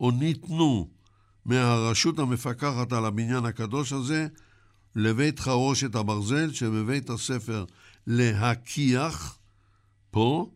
או 0.00 0.10
ניתנו 0.10 0.88
מהרשות 1.44 2.18
המפקחת 2.18 2.92
על 2.92 3.04
הבניין 3.04 3.44
הקדוש 3.44 3.92
הזה 3.92 4.26
לבית 4.96 5.40
חרושת 5.40 5.94
הברזל 5.94 6.52
שבבית 6.52 7.10
הספר 7.10 7.64
להכיח, 8.06 9.38
פה, 10.10 10.50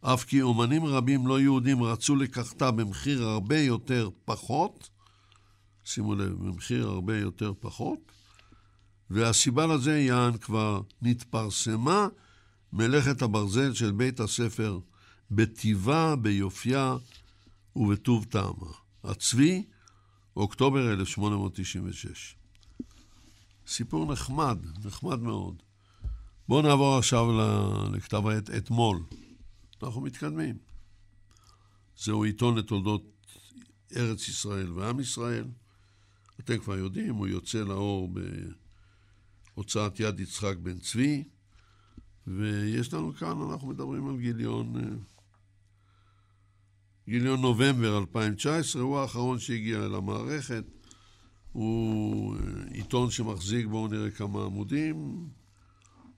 אף 0.00 0.24
כי 0.24 0.42
אומנים 0.42 0.84
רבים 0.84 1.26
לא 1.26 1.40
יהודים 1.40 1.82
רצו 1.82 2.16
לקחתה 2.16 2.70
במחיר 2.70 3.24
הרבה 3.24 3.58
יותר 3.58 4.08
פחות, 4.24 4.90
שימו 5.84 6.14
לב, 6.14 6.32
במחיר 6.32 6.88
הרבה 6.88 7.18
יותר 7.18 7.52
פחות, 7.60 8.12
והסיבה 9.10 9.66
לזה, 9.66 9.98
יען, 9.98 10.36
כבר 10.36 10.80
נתפרסמה 11.02 12.08
מלאכת 12.72 13.22
הברזל 13.22 13.74
של 13.74 13.92
בית 13.92 14.20
הספר 14.20 14.78
בטיבה, 15.30 16.16
ביופייה 16.16 16.96
ובטוב 17.76 18.24
טעמה. 18.24 18.72
הצבי, 19.04 19.64
אוקטובר 20.36 20.92
1896. 20.92 22.36
סיפור 23.66 24.12
נחמד, 24.12 24.58
נחמד 24.84 25.20
מאוד. 25.20 25.62
בואו 26.48 26.62
נעבור 26.62 26.98
עכשיו 26.98 27.26
לכתב 27.92 28.26
העת 28.26 28.50
אתמול. 28.50 29.02
אנחנו 29.82 30.00
מתקדמים. 30.00 30.56
זהו 31.98 32.24
עיתון 32.24 32.58
לתולדות 32.58 33.02
ארץ 33.96 34.28
ישראל 34.28 34.72
ועם 34.72 35.00
ישראל. 35.00 35.44
אתם 36.40 36.58
כבר 36.58 36.78
יודעים, 36.78 37.14
הוא 37.14 37.26
יוצא 37.26 37.58
לאור 37.58 38.08
בהוצאת 39.56 40.00
יד 40.00 40.20
יצחק 40.20 40.56
בן 40.62 40.78
צבי, 40.78 41.24
ויש 42.26 42.94
לנו 42.94 43.12
כאן, 43.12 43.42
אנחנו 43.52 43.68
מדברים 43.68 44.08
על 44.08 44.16
גיליון, 44.16 44.76
אה, 44.76 44.82
גיליון 47.08 47.40
נובמבר 47.40 47.98
2019, 47.98 48.82
הוא 48.82 48.98
האחרון 48.98 49.38
שהגיע 49.38 49.78
אל 49.78 49.94
המערכת. 49.94 50.64
הוא 51.52 52.36
אה, 52.36 52.40
עיתון 52.72 53.10
שמחזיק, 53.10 53.66
בואו 53.66 53.88
נראה 53.88 54.10
כמה 54.10 54.44
עמודים, 54.44 55.28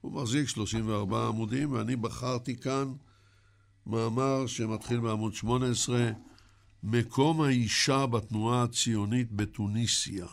הוא 0.01 0.11
מחזיק 0.11 0.47
34 0.47 1.27
עמודים, 1.27 1.71
ואני 1.71 1.95
בחרתי 1.95 2.55
כאן 2.55 2.93
מאמר 3.87 4.47
שמתחיל 4.47 4.99
בעמוד 4.99 5.33
18, 5.33 6.11
מקום 6.83 7.41
האישה 7.41 8.05
בתנועה 8.05 8.63
הציונית 8.63 9.31
בתוניסיה. 9.31 10.25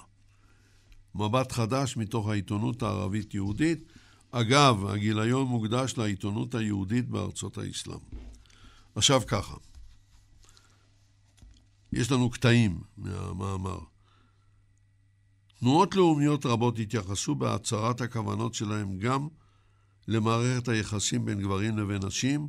מבט 1.15 1.53
חדש 1.53 1.97
מתוך 1.97 2.29
העיתונות 2.29 2.83
הערבית-יהודית. 2.83 3.93
אגב, 4.31 4.87
הגיליון 4.87 5.47
מוקדש 5.47 5.95
לעיתונות 5.97 6.55
היהודית 6.55 7.09
בארצות 7.09 7.59
האסלאם. 7.59 7.99
עכשיו 8.95 9.21
ככה, 9.27 9.57
יש 11.93 12.13
לנו 12.13 12.31
קטעים 12.31 12.81
מהמאמר. 12.97 13.79
תנועות 15.61 15.95
לאומיות 15.95 16.47
רבות 16.47 16.79
התייחסו 16.79 17.35
בהצהרת 17.35 18.01
הכוונות 18.01 18.55
שלהם 18.55 18.99
גם 18.99 19.29
למערכת 20.09 20.69
היחסים 20.69 21.25
בין 21.25 21.41
גברים 21.41 21.79
לבין 21.79 22.05
נשים, 22.07 22.49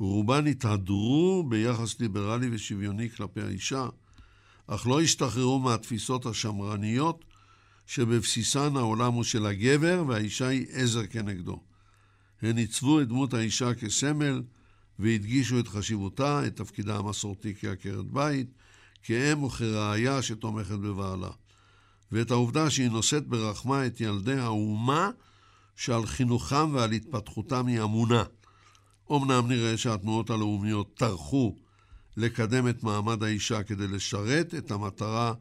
ורובן 0.00 0.46
התהדרו 0.46 1.44
ביחס 1.48 2.00
ליברלי 2.00 2.48
ושוויוני 2.52 3.10
כלפי 3.10 3.40
האישה, 3.40 3.88
אך 4.66 4.86
לא 4.86 5.00
השתחררו 5.00 5.58
מהתפיסות 5.58 6.26
השמרניות 6.26 7.24
שבבסיסן 7.86 8.76
העולם 8.76 9.12
הוא 9.12 9.24
של 9.24 9.46
הגבר 9.46 10.04
והאישה 10.08 10.46
היא 10.46 10.66
עזר 10.70 11.06
כנגדו. 11.06 11.60
הן 12.42 12.58
עיצבו 12.58 13.00
את 13.00 13.08
דמות 13.08 13.34
האישה 13.34 13.74
כסמל 13.74 14.42
והדגישו 14.98 15.60
את 15.60 15.68
חשיבותה, 15.68 16.46
את 16.46 16.56
תפקידה 16.56 16.96
המסורתי 16.96 17.54
כעקרת 17.60 18.04
בית, 18.04 18.46
כאם 19.02 19.42
וכראיה 19.42 20.22
שתומכת 20.22 20.78
בבעלה. 20.78 21.30
ואת 22.12 22.30
העובדה 22.30 22.70
שהיא 22.70 22.90
נושאת 22.90 23.26
ברחמה 23.26 23.86
את 23.86 24.00
ילדי 24.00 24.38
האומה 24.38 25.10
שעל 25.76 26.06
חינוכם 26.06 26.74
ועל 26.74 26.92
התפתחותם 26.92 27.66
היא 27.66 27.82
אמונה. 27.82 28.24
אמנם 29.12 29.48
נראה 29.48 29.76
שהתנועות 29.76 30.30
הלאומיות 30.30 30.94
טרחו 30.94 31.56
לקדם 32.16 32.68
את 32.68 32.82
מעמד 32.82 33.22
האישה 33.22 33.62
כדי 33.62 33.88
לשרת 33.88 34.54
את 34.54 34.70
המטרה 34.70 35.34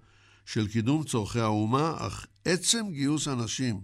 של 0.46 0.68
קידום 0.68 1.04
צורכי 1.04 1.40
האומה, 1.40 1.94
אך 1.98 2.28
עצם 2.46 2.86
גיוס 2.92 3.28
הנשים 3.28 3.82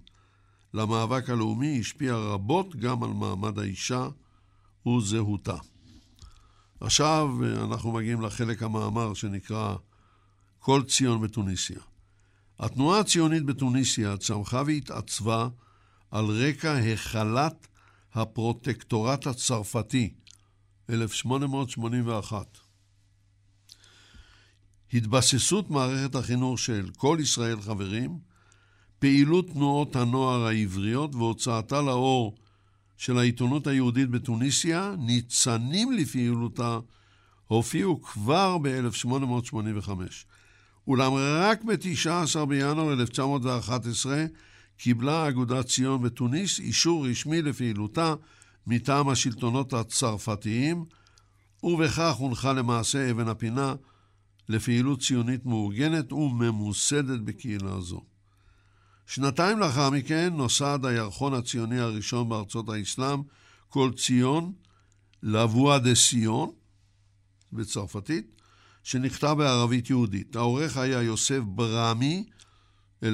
למאבק 0.73 1.29
הלאומי 1.29 1.79
השפיע 1.79 2.15
רבות 2.15 2.75
גם 2.75 3.03
על 3.03 3.09
מעמד 3.09 3.59
האישה 3.59 4.07
וזהותה. 4.87 5.57
עכשיו 6.79 7.29
אנחנו 7.63 7.91
מגיעים 7.91 8.21
לחלק 8.21 8.63
המאמר 8.63 9.13
שנקרא 9.13 9.75
כל 10.59 10.83
ציון 10.87 11.21
בתוניסיה. 11.21 11.79
התנועה 12.59 12.99
הציונית 12.99 13.45
בתוניסיה 13.45 14.17
צמחה 14.17 14.63
והתעצבה 14.65 15.47
על 16.11 16.25
רקע 16.25 16.77
החלת 16.77 17.67
הפרוטקטורט 18.13 19.27
הצרפתי, 19.27 20.13
1881. 20.89 22.57
התבססות 24.93 25.69
מערכת 25.69 26.15
החינוך 26.15 26.59
של 26.59 26.89
כל 26.97 27.17
ישראל 27.21 27.61
חברים, 27.61 28.19
פעילות 28.99 29.49
תנועות 29.49 29.95
הנוער 29.95 30.45
העבריות 30.45 31.15
והוצאתה 31.15 31.81
לאור 31.81 32.35
של 32.97 33.17
העיתונות 33.17 33.67
היהודית 33.67 34.09
בתוניסיה, 34.09 34.95
ניצנים 34.99 35.91
לפעילותה, 35.91 36.79
הופיעו 37.47 38.01
כבר 38.01 38.57
ב-1885. 38.57 39.89
אולם 40.87 41.13
רק 41.15 41.63
ב-19 41.63 42.45
בינואר 42.45 42.93
1911 42.93 44.25
קיבלה 44.77 45.29
אגודת 45.29 45.65
ציון 45.65 46.01
בתוניס 46.01 46.59
אישור 46.59 47.07
רשמי 47.07 47.41
לפעילותה 47.41 48.13
מטעם 48.67 49.09
השלטונות 49.09 49.73
הצרפתיים, 49.73 50.85
ובכך 51.63 52.15
הונחה 52.15 52.53
למעשה 52.53 53.11
אבן 53.11 53.27
הפינה 53.27 53.75
לפעילות 54.49 55.01
ציונית 55.01 55.45
מאורגנת 55.45 56.13
וממוסדת 56.13 57.19
בקהילה 57.19 57.79
זו. 57.79 58.01
שנתיים 59.09 59.59
לאחר 59.59 59.89
מכן 59.89 60.33
נוסד 60.33 60.79
הירחון 60.83 61.33
הציוני 61.33 61.79
הראשון 61.79 62.29
בארצות 62.29 62.69
האסלאם, 62.69 63.21
כל 63.69 63.91
ציון, 63.97 64.53
לבואה 65.23 65.79
דה 65.79 65.95
סיון, 65.95 66.51
בצרפתית, 67.53 68.41
שנכתב 68.83 69.35
בערבית 69.37 69.89
יהודית. 69.89 70.35
העורך 70.35 70.77
היה 70.77 71.01
יוסף 71.01 71.39
ברמי, 71.45 72.25
1888-1924, 73.03 73.05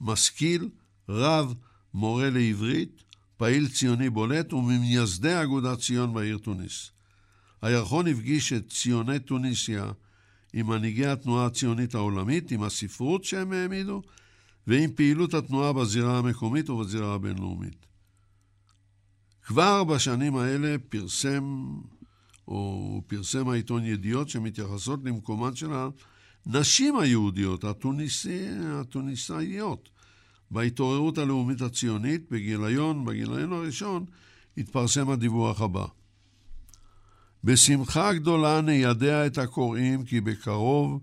משכיל, 0.00 0.68
רב, 1.08 1.54
מורה 1.94 2.30
לעברית, 2.30 3.02
פעיל 3.36 3.68
ציוני 3.68 4.10
בולט 4.10 4.52
וממייסדי 4.52 5.42
אגודת 5.42 5.78
ציון 5.78 6.14
בעיר 6.14 6.38
תוניס. 6.38 6.90
הירחון 7.62 8.06
הפגיש 8.06 8.52
את 8.52 8.68
ציוני 8.70 9.18
תוניסיה 9.18 9.92
עם 10.52 10.66
מנהיגי 10.66 11.06
התנועה 11.06 11.46
הציונית 11.46 11.94
העולמית, 11.94 12.50
עם 12.50 12.62
הספרות 12.62 13.24
שהם 13.24 13.52
העמידו, 13.52 14.02
ועם 14.66 14.90
פעילות 14.94 15.34
התנועה 15.34 15.72
בזירה 15.72 16.18
המקומית 16.18 16.70
ובזירה 16.70 17.14
הבינלאומית. 17.14 17.86
כבר 19.42 19.84
בשנים 19.84 20.36
האלה 20.36 20.76
פרסם, 20.88 21.66
או 22.48 23.02
פרסם 23.06 23.48
העיתון 23.48 23.84
ידיעות 23.84 24.28
שמתייחסות 24.28 25.00
למקומן 25.04 25.54
של 25.54 25.70
הנשים 26.46 26.98
היהודיות, 26.98 27.64
התוניסי, 27.64 28.46
התוניסאיות, 28.62 29.88
בהתעוררות 30.50 31.18
הלאומית 31.18 31.60
הציונית, 31.60 32.30
בגיליון, 32.30 33.04
בגיליון 33.04 33.52
הראשון, 33.52 34.04
התפרסם 34.56 35.10
הדיווח 35.10 35.60
הבא. 35.60 35.86
בשמחה 37.44 38.12
גדולה 38.12 38.60
ניידע 38.60 39.26
את 39.26 39.38
הקוראים 39.38 40.04
כי 40.04 40.20
בקרוב 40.20 41.00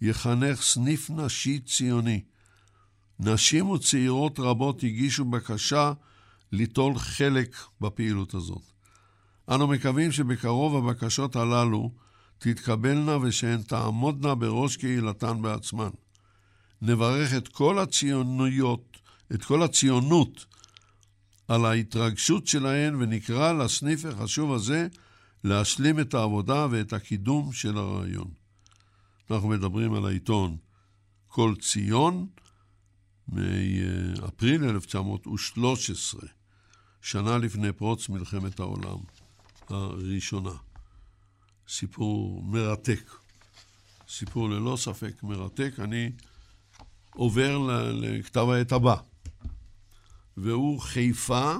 יחנך 0.00 0.62
סניף 0.62 1.10
נשי 1.10 1.58
ציוני. 1.58 2.22
נשים 3.20 3.70
וצעירות 3.70 4.40
רבות 4.40 4.82
הגישו 4.82 5.24
בקשה 5.24 5.92
ליטול 6.52 6.98
חלק 6.98 7.56
בפעילות 7.80 8.34
הזאת. 8.34 8.62
אנו 9.48 9.66
מקווים 9.66 10.12
שבקרוב 10.12 10.76
הבקשות 10.76 11.36
הללו 11.36 11.90
תתקבלנה 12.38 13.16
ושהן 13.16 13.62
תעמודנה 13.62 14.34
בראש 14.34 14.76
קהילתן 14.76 15.42
בעצמן. 15.42 15.90
נברך 16.82 17.34
את 17.34 17.48
כל 17.48 17.78
הציוניות, 17.78 18.96
את 19.34 19.44
כל 19.44 19.62
הציונות, 19.62 20.46
על 21.48 21.64
ההתרגשות 21.64 22.46
שלהן 22.46 22.94
ונקרא 22.94 23.52
לסניף 23.52 24.04
החשוב 24.04 24.52
הזה 24.52 24.88
להשלים 25.44 26.00
את 26.00 26.14
העבודה 26.14 26.66
ואת 26.70 26.92
הקידום 26.92 27.52
של 27.52 27.78
הרעיון. 27.78 28.30
אנחנו 29.30 29.48
מדברים 29.48 29.94
על 29.94 30.06
העיתון 30.06 30.56
כל 31.28 31.54
ציון 31.60 32.26
מאפריל 33.28 34.64
1913, 34.64 36.20
שנה 37.00 37.38
לפני 37.38 37.72
פרוץ 37.72 38.08
מלחמת 38.08 38.60
העולם 38.60 38.98
הראשונה. 39.68 40.50
סיפור 41.68 42.42
מרתק. 42.42 43.10
סיפור 44.08 44.50
ללא 44.50 44.76
ספק 44.76 45.22
מרתק. 45.22 45.74
אני 45.78 46.10
עובר 47.10 47.58
לכתב 47.92 48.48
העת 48.48 48.72
הבא, 48.72 48.96
והוא 50.36 50.80
חיפה, 50.80 51.54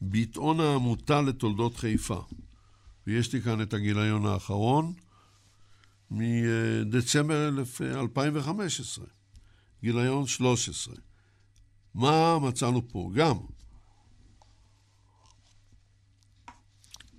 ביטאון 0.00 0.60
העמותה 0.60 1.22
לתולדות 1.22 1.76
חיפה. 1.76 2.22
ויש 3.06 3.32
לי 3.32 3.42
כאן 3.42 3.62
את 3.62 3.74
הגיליון 3.74 4.26
האחרון 4.26 4.92
מדצמבר 6.10 7.50
2015, 8.00 9.04
גיליון 9.82 10.26
13. 10.26 10.94
מה 11.94 12.38
מצאנו 12.38 12.88
פה? 12.88 13.10
גם 13.14 13.36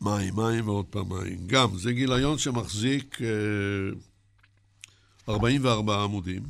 מים, 0.01 0.35
מים 0.35 0.67
ועוד 0.67 0.85
פעם 0.85 1.09
מים. 1.09 1.47
גם, 1.47 1.77
זה 1.77 1.93
גיליון 1.93 2.37
שמחזיק 2.37 3.17
44 5.29 5.93
אה, 5.93 6.03
עמודים, 6.03 6.43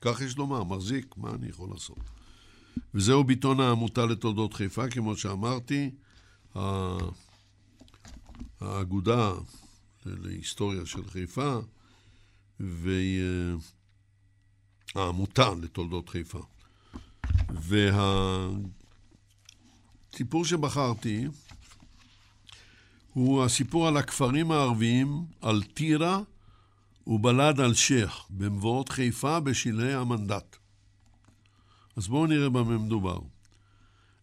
כך 0.00 0.20
יש 0.20 0.36
לומר, 0.36 0.64
מחזיק, 0.64 1.14
מה 1.16 1.30
אני 1.30 1.48
יכול 1.48 1.68
לעשות? 1.72 1.98
וזהו 2.94 3.24
ביטון 3.24 3.60
העמותה 3.60 4.06
לתולדות 4.06 4.54
חיפה, 4.54 4.88
כמו 4.88 5.16
שאמרתי, 5.16 5.90
האגודה 8.62 9.32
להיסטוריה 10.06 10.86
של 10.86 11.10
חיפה 11.10 11.58
והעמותה 14.94 15.50
לתולדות 15.62 16.08
חיפה. 16.08 16.42
והסיפור 20.12 20.44
שבחרתי 20.44 21.26
הוא 23.12 23.44
הסיפור 23.44 23.88
על 23.88 23.96
הכפרים 23.96 24.52
הערביים, 24.52 25.24
על 25.40 25.62
טירה 25.62 26.20
ובלד 27.06 27.60
על-שייח, 27.60 28.26
במבואות 28.30 28.88
חיפה 28.88 29.40
בשלהי 29.40 29.94
המנדט. 29.94 30.56
אז 31.96 32.08
בואו 32.08 32.26
נראה 32.26 32.48
במה 32.48 32.78
מדובר. 32.78 33.18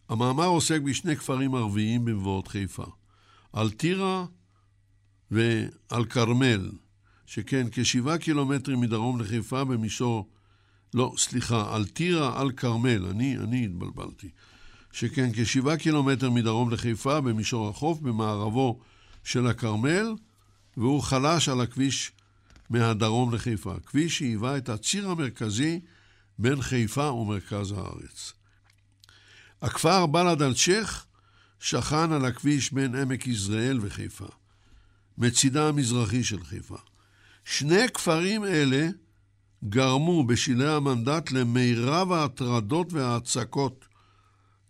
המאמר 0.08 0.46
עוסק 0.46 0.80
בשני 0.80 1.16
כפרים 1.16 1.54
ערביים 1.54 2.04
במבואות 2.04 2.48
חיפה. 2.48 2.84
על 3.52 3.70
טירה 3.70 4.24
ועל 5.30 6.04
כרמל, 6.04 6.70
שכן 7.26 7.66
כשבעה 7.72 8.18
קילומטרים 8.18 8.80
מדרום 8.80 9.20
לחיפה 9.20 9.64
במישור... 9.64 10.28
לא, 10.94 11.12
סליחה, 11.16 11.74
על 11.76 11.86
טירה, 11.86 12.40
על 12.40 12.52
כרמל, 12.52 13.06
אני, 13.06 13.38
אני 13.38 13.64
התבלבלתי. 13.64 14.28
שכן 14.92 15.30
כשבעה 15.32 15.76
קילומטר 15.76 16.30
מדרום 16.30 16.70
לחיפה 16.70 17.20
במישור 17.20 17.68
החוף, 17.68 18.00
במערבו 18.00 18.80
של 19.24 19.46
הכרמל, 19.46 20.14
והוא 20.76 21.02
חלש 21.02 21.48
על 21.48 21.60
הכביש 21.60 22.12
מהדרום 22.70 23.34
לחיפה. 23.34 23.74
כביש 23.86 24.18
שהיווה 24.18 24.56
את 24.56 24.68
הציר 24.68 25.10
המרכזי 25.10 25.80
בין 26.38 26.62
חיפה 26.62 27.10
ומרכז 27.10 27.72
הארץ. 27.72 28.32
הכפר 29.62 30.06
בלד 30.06 30.42
אל-שייח 30.42 31.06
שכן 31.60 32.12
על 32.12 32.24
הכביש 32.24 32.72
בין 32.72 32.94
עמק 32.94 33.26
יזרעאל 33.26 33.78
וחיפה, 33.82 34.26
מצידה 35.18 35.68
המזרחי 35.68 36.24
של 36.24 36.44
חיפה. 36.44 36.76
שני 37.44 37.88
כפרים 37.94 38.44
אלה 38.44 38.88
גרמו 39.64 40.26
בשלהי 40.26 40.74
המנדט 40.74 41.30
למירב 41.30 42.12
ההטרדות 42.12 42.92
וההצקות 42.92 43.84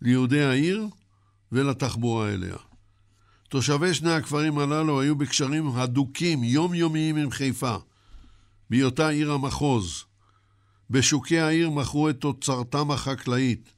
ליהודי 0.01 0.43
העיר 0.43 0.87
ולתחבורה 1.51 2.29
אליה. 2.29 2.55
תושבי 3.49 3.93
שני 3.93 4.13
הכפרים 4.13 4.59
הללו 4.59 5.01
היו 5.01 5.15
בקשרים 5.15 5.67
הדוקים, 5.67 6.43
יומיומיים 6.43 7.15
עם 7.15 7.31
חיפה, 7.31 7.75
בהיותה 8.69 9.09
עיר 9.09 9.31
המחוז. 9.31 10.03
בשוקי 10.89 11.39
העיר 11.39 11.69
מכרו 11.69 12.09
את 12.09 12.19
תוצרתם 12.19 12.91
החקלאית. 12.91 13.69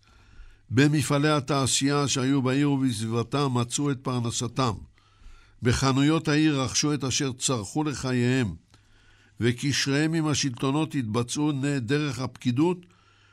במפעלי 0.76 1.30
התעשייה 1.30 2.08
שהיו 2.08 2.42
בעיר 2.42 2.72
ובסביבתה 2.72 3.48
מצאו 3.48 3.92
את 3.92 3.98
פרנסתם. 4.02 4.74
בחנויות 5.64 6.28
העיר 6.28 6.62
רכשו 6.62 6.94
את 6.94 7.04
אשר 7.04 7.32
צרכו 7.34 7.84
לחייהם, 7.84 8.56
וקשריהם 9.40 10.14
עם 10.14 10.28
השלטונות 10.28 10.96
התבצעו 10.96 11.52
דרך 11.82 12.20
הפקידות 12.20 12.78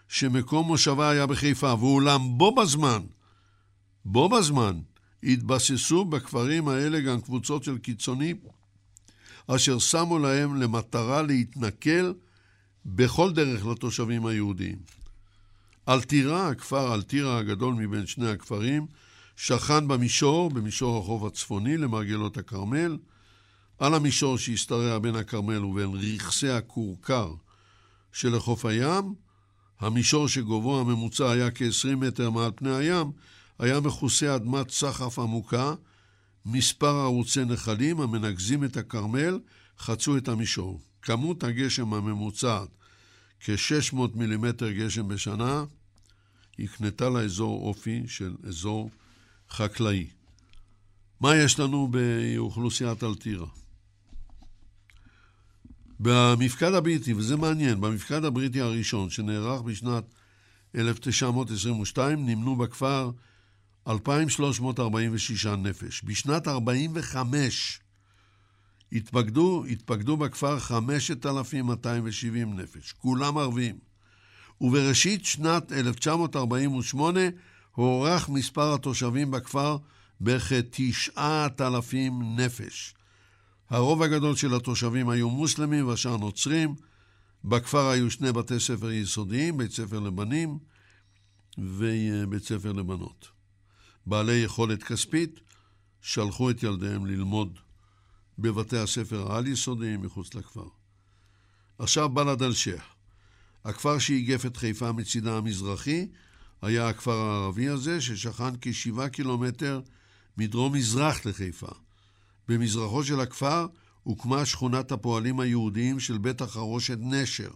שמקום 0.09 0.67
מושבה 0.67 1.11
היה 1.11 1.27
בחיפה, 1.27 1.75
ואולם 1.75 2.39
בו 2.39 2.55
בזמן, 2.55 3.03
בו 4.05 4.29
בזמן, 4.29 4.81
התבססו 5.23 6.05
בכפרים 6.05 6.69
האלה 6.69 7.01
גם 7.01 7.21
קבוצות 7.21 7.65
של 7.65 7.79
קיצונים, 7.79 8.37
אשר 9.47 9.79
שמו 9.79 10.19
להם 10.19 10.63
למטרה 10.63 11.23
להתנכל 11.23 12.13
בכל 12.87 13.33
דרך 13.33 13.67
לתושבים 13.67 14.27
היהודים. 14.27 15.00
אלטירה, 15.91 16.49
הכפר 16.49 16.95
אלטירה 16.95 17.39
הגדול 17.39 17.75
מבין 17.75 18.07
שני 18.07 18.31
הכפרים, 18.31 18.87
שכן 19.37 19.89
במישור, 19.89 20.51
במישור 20.51 20.99
החוף 20.99 21.23
הצפוני 21.23 21.77
למרגלות 21.77 22.37
הכרמל, 22.37 22.99
על 23.79 23.95
המישור 23.95 24.39
שהשתרע 24.39 24.99
בין 24.99 25.17
הכרמל 25.17 25.65
ובין 25.65 25.91
רכסי 25.95 26.49
הכורכר 26.49 27.33
שלחוף 28.13 28.65
הים, 28.65 29.15
המישור 29.81 30.29
שגובהו 30.29 30.81
הממוצע 30.81 31.31
היה 31.31 31.51
כ-20 31.51 31.97
מטר 31.97 32.31
מעל 32.31 32.51
פני 32.57 32.75
הים, 32.75 33.13
היה 33.59 33.81
מכוסה 33.81 34.37
אדמת 34.37 34.71
סחף 34.71 35.19
עמוקה, 35.19 35.75
מספר 36.47 36.97
ערוצי 36.97 37.45
נחלים 37.45 38.01
המנקזים 38.01 38.65
את 38.65 38.77
הכרמל 38.77 39.39
חצו 39.79 40.17
את 40.17 40.29
המישור. 40.29 40.81
כמות 41.03 41.45
הגשם 41.45 41.95
הממוצעת, 41.95 42.69
כ-600 43.41 43.97
מילימטר 44.15 44.71
גשם 44.71 45.09
בשנה, 45.09 45.65
הקנתה 46.65 47.09
לאזור 47.09 47.69
אופי 47.69 48.03
של 48.07 48.35
אזור 48.49 48.91
חקלאי. 49.51 50.07
מה 51.21 51.37
יש 51.37 51.61
לנו 51.61 51.89
באוכלוסיית 51.89 53.05
אלטירה? 53.05 53.47
במפקד 56.01 56.75
הבריטי, 56.75 57.15
וזה 57.15 57.37
מעניין, 57.37 57.81
במפקד 57.81 58.25
הבריטי 58.25 58.61
הראשון, 58.61 59.11
שנערך 59.11 59.61
בשנת 59.61 60.05
1922, 60.75 62.27
נמנו 62.27 62.57
בכפר 62.57 63.11
2,346 63.89 65.47
נפש. 65.47 66.03
בשנת 66.05 66.49
45' 66.49 67.81
התפקדו, 68.93 69.65
התפקדו 69.71 70.17
בכפר 70.17 70.59
5,270 70.59 72.61
נפש, 72.61 72.93
כולם 72.93 73.39
ערבים. 73.39 73.90
ובראשית 74.61 75.25
שנת 75.25 75.73
1948 75.73 77.21
הוערך 77.75 78.29
מספר 78.29 78.75
התושבים 78.75 79.31
בכפר 79.31 79.77
בכ-9,000 80.21 81.97
נפש. 82.37 82.95
הרוב 83.71 84.03
הגדול 84.03 84.37
של 84.37 84.55
התושבים 84.55 85.09
היו 85.09 85.31
מוסלמים 85.31 85.89
והשאר 85.89 86.17
נוצרים. 86.17 86.75
בכפר 87.45 87.89
היו 87.89 88.11
שני 88.11 88.33
בתי 88.33 88.61
ספר 88.61 88.91
יסודיים, 88.91 89.57
בית 89.57 89.73
ספר 89.73 90.01
לבנים 90.01 90.59
ובית 91.59 92.45
ספר 92.45 92.73
לבנות. 92.73 93.29
בעלי 94.07 94.33
יכולת 94.33 94.83
כספית 94.83 95.41
שלחו 96.01 96.51
את 96.51 96.63
ילדיהם 96.63 97.07
ללמוד 97.07 97.59
בבתי 98.39 98.79
הספר 98.79 99.33
העל-יסודיים 99.33 100.03
מחוץ 100.03 100.35
לכפר. 100.35 100.69
עכשיו 101.79 102.09
בלד 102.09 102.43
אל-שייח. 102.43 103.00
הכפר 103.65 103.99
שאיגף 103.99 104.47
את 104.47 104.57
חיפה 104.57 104.93
מצידה 104.93 105.37
המזרחי 105.37 106.07
היה 106.63 106.89
הכפר 106.89 107.17
הערבי 107.17 107.69
הזה, 107.69 108.01
ששכן 108.01 108.55
כשבעה 108.61 109.09
קילומטר 109.09 109.81
מדרום-מזרח 110.37 111.27
לחיפה. 111.27 111.71
במזרחו 112.49 113.05
של 113.05 113.21
הכפר 113.21 113.67
הוקמה 114.03 114.47
שכונת 114.47 114.93
הפועלים 114.93 115.41
היהודיים 115.41 116.01
של 116.01 116.19
בית 116.19 116.41
החרושת 116.41 116.99
נשר. 117.01 117.51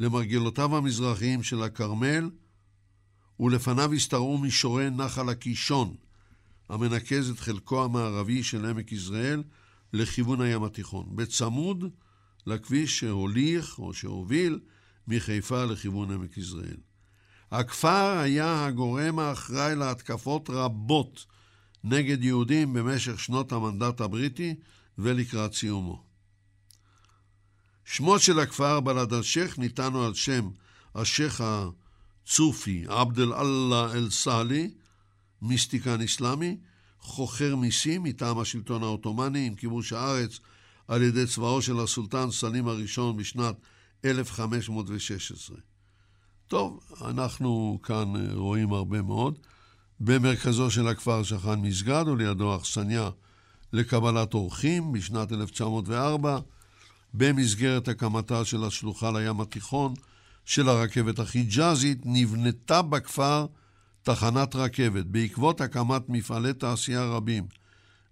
למרגלותיו 0.00 0.76
המזרחיים 0.76 1.42
של 1.42 1.62
הכרמל, 1.62 2.30
ולפניו 3.40 3.92
השתרעו 3.92 4.38
מישורי 4.38 4.90
נחל 4.90 5.28
הקישון, 5.28 5.94
המנקז 6.68 7.30
את 7.30 7.40
חלקו 7.40 7.84
המערבי 7.84 8.42
של 8.42 8.66
עמק 8.66 8.92
יזרעאל 8.92 9.42
לכיוון 9.92 10.40
הים 10.40 10.64
התיכון, 10.64 11.06
בצמוד 11.16 11.84
לכביש 12.46 12.98
שהוליך 12.98 13.78
או 13.78 13.94
שהוביל 13.94 14.58
מחיפה 15.08 15.64
לכיוון 15.64 16.10
עמק 16.10 16.38
יזרעאל. 16.38 16.76
הכפר 17.50 18.18
היה 18.18 18.66
הגורם 18.66 19.18
האחראי 19.18 19.76
להתקפות 19.76 20.50
רבות 20.50 21.26
נגד 21.84 22.24
יהודים 22.24 22.72
במשך 22.72 23.20
שנות 23.20 23.52
המנדט 23.52 24.00
הבריטי 24.00 24.54
ולקראת 24.98 25.54
סיומו. 25.54 26.02
שמו 27.84 28.18
של 28.18 28.38
הכפר 28.38 28.80
בלד 28.80 29.12
א-שייח 29.12 29.58
ניתנו 29.58 30.04
על 30.04 30.14
שם 30.14 30.50
השייח 30.94 31.40
הצופי 31.44 32.84
עבד 32.88 33.18
אל-אללה 33.18 33.92
אל-סאלי, 33.92 34.70
מיסטיקן 35.42 36.00
אסלאמי, 36.00 36.56
חוכר 37.00 37.56
מיסים 37.56 38.02
מטעם 38.02 38.38
השלטון 38.38 38.82
העות'מאני 38.82 39.46
עם 39.46 39.54
כיבוש 39.54 39.92
הארץ 39.92 40.40
על 40.88 41.02
ידי 41.02 41.26
צבאו 41.26 41.62
של 41.62 41.80
הסולטן 41.80 42.30
סלים 42.30 42.68
הראשון 42.68 43.16
בשנת 43.16 43.54
1516. 44.04 45.56
טוב, 46.48 46.80
אנחנו 47.04 47.78
כאן 47.82 48.16
אה, 48.16 48.34
רואים 48.34 48.72
הרבה 48.72 49.02
מאוד. 49.02 49.38
במרכזו 50.00 50.70
של 50.70 50.88
הכפר 50.88 51.22
שכן 51.22 51.54
מסגד 51.54 52.04
ולידו 52.08 52.56
אכסניה 52.56 53.10
לקבלת 53.72 54.34
אורחים 54.34 54.92
בשנת 54.92 55.32
1904, 55.32 56.38
במסגרת 57.14 57.88
הקמתה 57.88 58.44
של 58.44 58.64
השלוחה 58.64 59.10
לים 59.10 59.40
התיכון 59.40 59.94
של 60.44 60.68
הרכבת 60.68 61.18
החיג'אזית, 61.18 61.98
נבנתה 62.04 62.82
בכפר 62.82 63.46
תחנת 64.02 64.56
רכבת 64.56 65.04
בעקבות 65.04 65.60
הקמת 65.60 66.08
מפעלי 66.08 66.52
תעשייה 66.52 67.04
רבים 67.04 67.46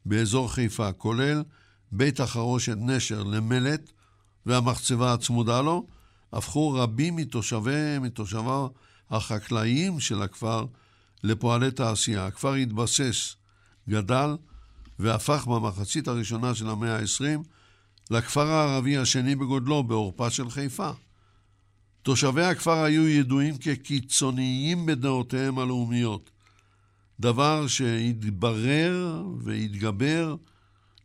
באזור 0.06 0.52
חיפה, 0.52 0.92
כולל 0.92 1.42
בית 1.92 2.20
החרושת 2.20 2.76
נשר 2.80 3.22
למלט 3.22 3.90
והמחצבה 4.46 5.12
הצמודה 5.12 5.60
לו, 5.60 5.86
הפכו 6.32 6.72
רבים 6.72 7.16
מתושבי, 7.16 7.98
מתושביו 8.00 8.66
החקלאיים 9.10 10.00
של 10.00 10.22
הכפר 10.22 10.66
לפועלי 11.22 11.70
תעשייה. 11.70 12.26
הכפר 12.26 12.54
התבסס, 12.54 13.34
גדל 13.88 14.36
והפך 14.98 15.46
במחצית 15.46 16.08
הראשונה 16.08 16.54
של 16.54 16.68
המאה 16.68 16.96
ה-20 16.96 17.40
לכפר 18.10 18.46
הערבי 18.46 18.96
השני 18.96 19.34
בגודלו 19.34 19.82
בעורפה 19.82 20.30
של 20.30 20.50
חיפה. 20.50 20.90
תושבי 22.02 22.44
הכפר 22.44 22.82
היו 22.82 23.08
ידועים 23.08 23.56
כקיצוניים 23.58 24.86
בדעותיהם 24.86 25.58
הלאומיות, 25.58 26.30
דבר 27.20 27.66
שהתברר 27.66 29.24
והתגבר 29.38 30.36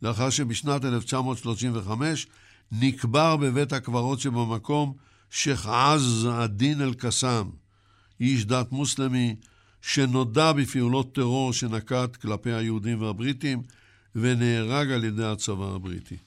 לאחר 0.02 0.30
שבשנת 0.30 0.86
1935 0.86 2.28
נקבר 2.72 3.38
בבית 3.38 3.74
הקברות 3.74 4.20
שבמקום 4.20 4.94
שייח' 5.30 5.66
עז 5.66 6.28
א-דין 6.32 6.82
אל-קסאם, 6.82 7.50
איש 8.20 8.46
דת 8.46 8.72
מוסלמי 8.72 9.36
שנודע 9.82 10.54
בפעולות 10.54 11.16
טרור 11.16 11.54
שנקט 11.54 12.16
כלפי 12.16 12.52
היהודים 12.52 13.02
והבריטים 13.02 13.62
ונהרג 14.16 14.92
על 14.92 15.04
ידי 15.04 15.26
הצבא 15.26 15.76
הבריטי. 15.76 16.18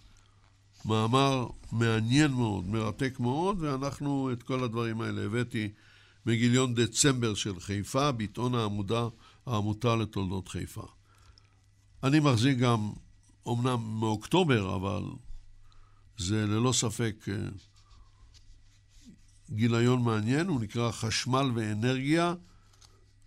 מאמר 0.84 1.46
מעניין 1.72 2.30
מאוד, 2.30 2.68
מרתק 2.68 3.20
מאוד, 3.20 3.62
ואנחנו 3.62 4.30
את 4.32 4.42
כל 4.42 4.64
הדברים 4.64 5.00
האלה 5.00 5.24
הבאתי 5.24 5.68
מגיליון 6.26 6.74
דצמבר 6.74 7.34
של 7.34 7.60
חיפה, 7.60 8.12
בעיתון 8.12 8.54
העמודה, 8.54 9.06
העמותה 9.46 9.96
לתולדות 9.96 10.48
חיפה. 10.48 10.86
אני 12.02 12.20
מחזיק 12.20 12.58
גם, 12.58 12.90
אמנם 13.48 13.80
מאוקטובר, 14.00 14.74
אבל 14.76 15.02
זה 16.18 16.46
ללא 16.46 16.72
ספק 16.72 17.14
אה, 17.28 17.34
גיליון 19.50 20.02
מעניין, 20.02 20.46
הוא 20.46 20.60
נקרא 20.60 20.90
חשמל 20.90 21.50
ואנרגיה, 21.54 22.34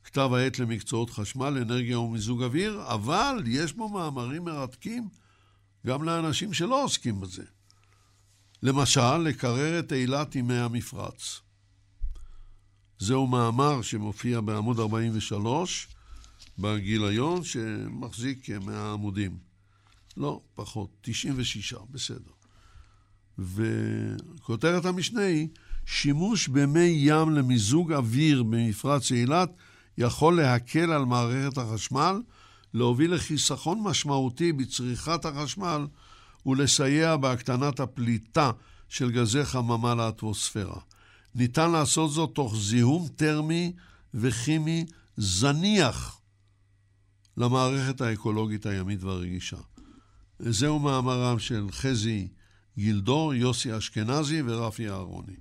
כתב 0.04 0.30
העת 0.34 0.60
למקצועות 0.60 1.10
חשמל, 1.10 1.58
אנרגיה 1.62 2.00
ומיזוג 2.00 2.44
אוויר, 2.44 2.84
אבל 2.88 3.44
יש 3.48 3.74
בו 3.74 3.90
מאמרים 3.90 4.44
מרתקים 4.44 5.10
גם 5.88 6.04
לאנשים 6.04 6.54
שלא 6.54 6.84
עוסקים 6.84 7.22
בזה. 7.22 7.44
למשל, 8.64 9.18
לקרר 9.18 9.80
את 9.80 9.94
אילת 9.94 10.36
עם 10.36 10.48
מי 10.48 10.58
המפרץ. 10.58 11.40
זהו 13.00 13.28
מאמר 13.28 13.82
שמופיע 13.82 14.42
בעמוד 14.42 14.80
43 14.80 15.88
בגיליון, 16.60 17.44
שמחזיק 17.44 18.40
כ-100 18.44 18.72
עמודים. 18.72 19.38
לא, 20.18 20.42
פחות, 20.56 20.90
96, 21.02 21.74
בסדר. 21.74 22.41
וכותרת 23.40 24.86
המשנה 24.86 25.22
היא, 25.22 25.48
שימוש 25.86 26.48
במי 26.48 26.94
ים 26.98 27.30
למיזוג 27.30 27.94
אוויר 27.94 28.44
במפרץ 28.44 29.12
אילת 29.12 29.50
יכול 29.98 30.36
להקל 30.36 30.92
על 30.92 31.06
מערכת 31.06 31.58
החשמל, 31.58 32.22
להוביל 32.74 33.14
לחיסכון 33.14 33.80
משמעותי 33.84 34.54
בצריכת 34.54 35.26
החשמל 35.26 35.88
ולסייע 36.46 37.18
בהקטנת 37.18 37.80
הפליטה 37.80 38.52
של 38.90 39.12
גזי 39.12 39.46
חממה 39.46 39.96
לאטמוספירה. 39.96 40.80
ניתן 41.36 41.72
לעשות 41.72 42.12
זאת 42.12 42.32
תוך 42.36 42.56
זיהום 42.58 43.08
טרמי 43.16 43.74
וכימי 44.14 44.86
זניח 45.18 46.22
למערכת 47.38 48.02
האקולוגית 48.02 48.66
הימית 48.66 49.04
והרגישה. 49.04 49.58
זהו 50.40 50.80
מאמרם 50.80 51.40
של 51.40 51.68
חזי 51.72 52.28
גילדור, 52.78 53.34
יוסי 53.34 53.78
אשכנזי 53.78 54.42
ורפי 54.46 54.90
אהרוני. 54.90 55.36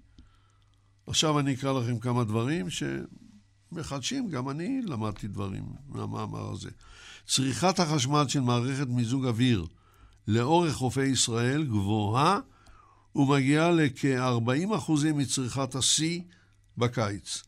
עכשיו 1.06 1.38
אני 1.38 1.54
אקרא 1.54 1.80
לכם 1.80 1.98
כמה 1.98 2.24
דברים 2.24 2.66
שמחדשים, 2.70 4.28
גם 4.28 4.50
אני 4.50 4.80
למדתי 4.84 5.28
דברים 5.28 5.64
מהמאמר 5.88 6.50
הזה. 6.52 6.70
צריכת 7.26 7.80
החשמל 7.80 8.24
של 8.28 8.40
מערכת 8.40 8.86
מיזוג 8.88 9.26
אוויר 9.26 9.66
לאורך 10.28 10.74
חופי 10.74 11.06
ישראל 11.06 11.64
גבוהה 11.64 12.38
ומגיעה 13.14 13.70
לכ-40% 13.70 14.92
מצריכת 15.14 15.74
השיא 15.74 16.20
בקיץ, 16.76 17.42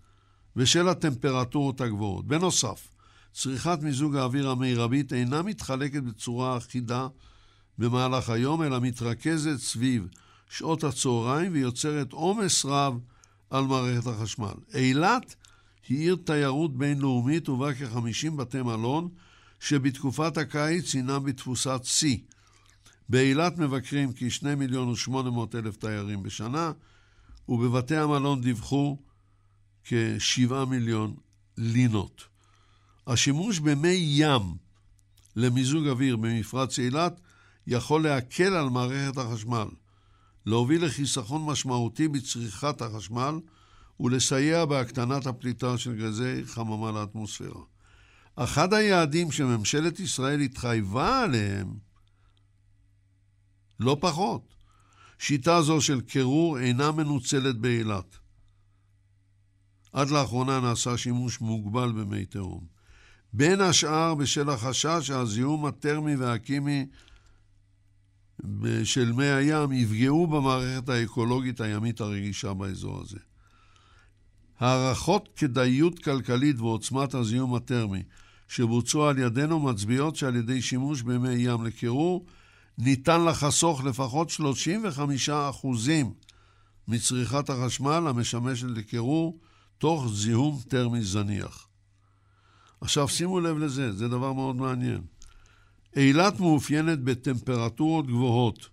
בשל 0.57 0.89
הטמפרטורות 0.89 1.81
הגבוהות. 1.81 2.27
בנוסף, 2.27 2.89
צריכת 3.33 3.79
מיזוג 3.83 4.17
האוויר 4.17 4.51
המרבית 4.51 5.13
אינה 5.13 5.43
מתחלקת 5.43 6.03
בצורה 6.03 6.57
אחידה 6.57 7.09
במהלך 7.79 8.31
היום, 8.31 8.63
אלא 8.63 8.81
מתרכזת 8.81 9.57
סביב 9.57 10.09
שעות 10.51 10.85
הצהריים 10.85 11.53
ויוצרת 11.53 12.13
עומס 12.13 12.65
רב 12.65 12.99
על 13.51 13.65
מערכת 13.65 14.07
החשמל. 14.07 14.55
אילת 14.75 15.35
היא 15.89 15.99
עיר 15.99 16.17
תיירות 16.25 16.77
בינלאומית 16.77 17.49
ובה 17.49 17.75
כ-50 17.75 18.31
בתי 18.37 18.63
מלון, 18.63 19.09
שבתקופת 19.61 20.37
הקיץ 20.37 20.95
הינם 20.95 21.25
בתפוסת 21.25 21.81
שיא. 21.85 22.19
באילת 23.09 23.59
מבקרים 23.59 24.13
כ-2 24.13 24.55
מיליון 24.57 24.89
ו-800 24.89 25.59
אלף 25.59 25.77
תיירים 25.77 26.23
בשנה, 26.23 26.73
ובבתי 27.49 27.97
המלון 27.97 28.41
דיווחו 28.41 28.99
כ-7 29.85 30.65
מיליון 30.69 31.15
לינות. 31.59 32.25
השימוש 33.07 33.59
במי 33.59 33.99
ים 33.99 34.43
למיזוג 35.37 35.87
אוויר 35.87 36.17
במפרץ 36.17 36.79
אילת 36.79 37.21
יכול 37.67 38.03
להקל 38.03 38.55
על 38.55 38.69
מערכת 38.69 39.19
החשמל, 39.19 39.67
להוביל 40.47 40.85
לחיסכון 40.85 41.47
משמעותי 41.47 42.09
בצריכת 42.09 42.83
החשמל 42.83 43.35
ולסייע 44.01 44.65
בהקטנת 44.65 45.27
הפליטה 45.27 45.79
של 45.79 45.97
גזי 45.97 46.43
חממה 46.45 46.91
לאטמוספירה. 46.91 47.61
אחד 48.37 48.75
היעדים 48.75 49.33
שממשלת 49.33 50.01
ישראל 50.01 50.41
התחייבה 50.41 51.23
עליהם, 51.23 51.75
לא 53.81 53.97
פחות, 54.01 54.55
שיטה 55.19 55.63
זו 55.63 55.81
של 55.81 56.01
קירור 56.01 56.59
אינה 56.59 56.93
מנוצלת 56.93 57.57
באילת. 57.59 58.17
עד 59.93 60.11
לאחרונה 60.11 60.61
נעשה 60.61 60.97
שימוש 60.97 61.41
מוגבל 61.41 61.93
במי 61.93 62.27
תהום. 62.27 62.67
בין 63.33 63.61
השאר 63.61 64.15
בשל 64.15 64.51
החשש 64.51 65.01
שהזיהום 65.03 65.67
הטרמי 65.67 66.17
והכימי 66.17 66.87
של 68.85 69.13
מי 69.13 69.25
הים 69.25 69.73
יפגעו 69.73 70.27
במערכת 70.27 70.89
האקולוגית 70.89 71.61
הימית 71.61 72.01
הרגישה 72.01 72.55
באזור 72.55 73.01
הזה. 73.01 73.19
הערכות 74.61 75.29
כדאיות 75.37 75.99
כלכלית 75.99 76.61
ועוצמת 76.61 77.15
הזיהום 77.15 77.55
הטרמי 77.55 78.03
שבוצעו 78.49 79.07
על 79.07 79.19
ידינו 79.19 79.61
מצביעות 79.61 80.17
שעל 80.17 80.37
ידי 80.37 80.63
שימוש 80.63 81.03
במי 81.03 81.35
ים 81.35 81.65
לקירור 81.65 82.27
ניתן 82.79 83.25
לחסוך 83.25 83.85
לפחות 83.85 84.31
35% 84.31 85.67
מצריכת 86.89 87.51
החשמל 87.51 88.05
המשמשת 88.09 88.67
לקירור 88.69 89.39
תוך 89.79 90.09
זיהום 90.13 90.61
טרמי 90.69 91.03
זניח. 91.03 91.69
עכשיו 92.81 93.09
שימו 93.09 93.41
לב 93.41 93.59
לזה, 93.59 93.93
זה 93.93 94.09
דבר 94.09 94.33
מאוד 94.33 94.57
מעניין. 94.57 95.12
אילת 95.97 96.41
מאופיינת 96.41 96.99
בטמפרטורות 96.99 98.07
גבוהות, 98.07 98.69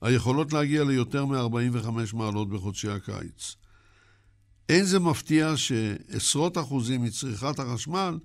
היכולות 0.00 0.52
להגיע 0.52 0.84
ליותר 0.84 1.24
מ-45 1.24 2.16
מעלות 2.16 2.48
בחודשי 2.48 2.88
הקיץ. 2.88 3.56
אין 4.68 4.84
זה 4.84 4.98
מפתיע 4.98 5.56
שעשרות 5.56 6.58
אחוזים 6.58 7.02
מצריכת 7.04 7.58
החשמל 7.58 8.18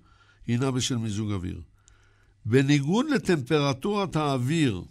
הינה 0.47 0.71
בשל 0.71 0.97
מיזוג 0.97 1.31
אוויר. 1.31 1.61
בניגוד 2.45 3.05
לטמפרטורת 3.09 4.15
האוויר, 4.15 4.83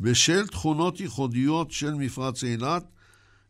בשל 0.00 0.46
תכונות 0.46 1.00
ייחודיות 1.00 1.70
של 1.70 1.94
מפרץ 1.94 2.44
אילת, 2.44 2.84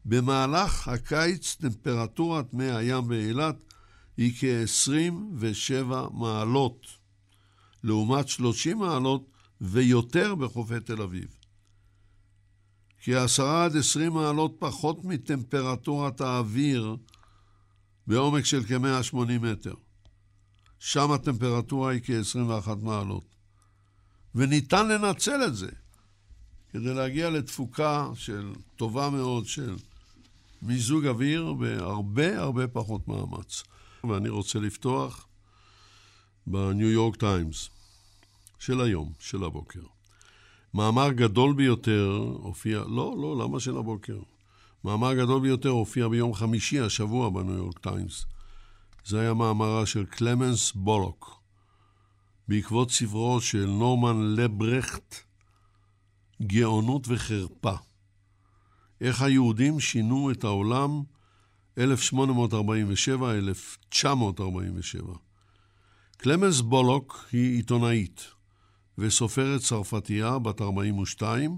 במהלך 0.05 0.89
הקיץ 0.89 1.55
טמפרטורת 1.55 2.55
מי 2.55 2.71
הים 2.71 3.09
באילת 3.09 3.57
היא 4.17 4.33
כ-27 4.39 6.11
מעלות, 6.13 6.87
לעומת 7.85 8.29
30 8.29 8.79
מעלות 8.79 9.31
ויותר 9.61 10.35
בחופי 10.35 10.81
תל 10.81 11.03
אביב. 11.03 11.29
כ-10 13.01 13.43
עד 13.43 13.77
20 13.77 14.13
מעלות 14.13 14.57
פחות 14.59 15.05
מטמפרטורת 15.05 16.21
האוויר 16.21 16.97
בעומק 18.07 18.45
של 18.45 18.65
כ-180 18.65 19.17
מטר. 19.41 19.75
שם 20.79 21.13
הטמפרטורה 21.13 21.93
היא 21.93 22.01
כ-21 22.05 22.75
מעלות. 22.83 23.25
וניתן 24.35 24.89
לנצל 24.89 25.45
את 25.47 25.57
זה 25.57 25.71
כדי 26.73 26.95
להגיע 26.95 27.31
לתפוקה 27.31 28.09
של 28.15 28.53
טובה 28.77 29.11
מאוד 29.11 29.47
של 29.47 29.77
מיזוג 30.63 31.07
אוויר 31.07 31.53
בהרבה 31.53 32.39
הרבה 32.39 32.69
פחות 32.69 33.09
מאמץ. 33.09 33.63
ואני 34.05 34.29
רוצה 34.29 34.59
לפתוח 34.59 35.27
בניו 36.47 36.91
יורק 36.91 37.17
טיימס 37.17 37.69
של 38.65 38.81
היום, 38.81 39.13
של 39.19 39.45
הבוקר. 39.45 39.81
מאמר 40.75 41.13
גדול 41.13 41.55
ביותר 41.55 42.29
הופיע, 42.43 42.79
לא, 42.79 43.17
לא, 43.23 43.37
למה 43.45 43.61
של 43.61 43.77
הבוקר? 43.77 44.19
מאמר 44.85 45.15
גדול 45.15 45.43
ביותר 45.43 45.69
הופיע 45.69 46.09
ביום 46.09 46.35
חמישי 46.35 46.81
השבוע 46.81 47.31
בניו 47.31 47.55
יורק 47.55 47.79
טיימס. 47.79 48.25
זה 49.05 49.21
היה 49.21 49.35
מאמרה 49.35 49.87
של 49.87 50.05
קלמנס 50.05 50.73
בולוק, 50.73 51.41
בעקבות 52.49 52.91
ספרו 52.91 53.41
של 53.41 53.67
נורמן 53.67 54.35
לברכט, 54.37 55.17
גאונות 56.43 57.09
וחרפה. 57.09 57.75
איך 59.01 59.23
היהודים 59.23 59.81
שינו 59.81 60.31
את 60.31 60.45
העולם 60.45 61.03
1847-1947. 61.79 61.83
קלמנס 66.17 66.61
בולוק 66.61 67.27
היא 67.33 67.57
עיתונאית 67.57 68.33
וסופרת 68.99 69.61
צרפתייה 69.61 70.39
בת 70.39 70.61
42, 70.61 71.57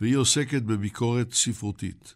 והיא 0.00 0.16
עוסקת 0.16 0.62
בביקורת 0.62 1.32
ספרותית. 1.32 2.14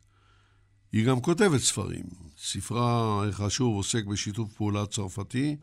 היא 0.93 1.07
גם 1.07 1.21
כותבת 1.21 1.61
ספרים. 1.61 2.05
ספרה 2.39 3.25
החשוב 3.29 3.77
עוסק 3.77 4.05
בשיתוף 4.05 4.53
פעולה 4.53 4.87
צרפתי 4.87 5.57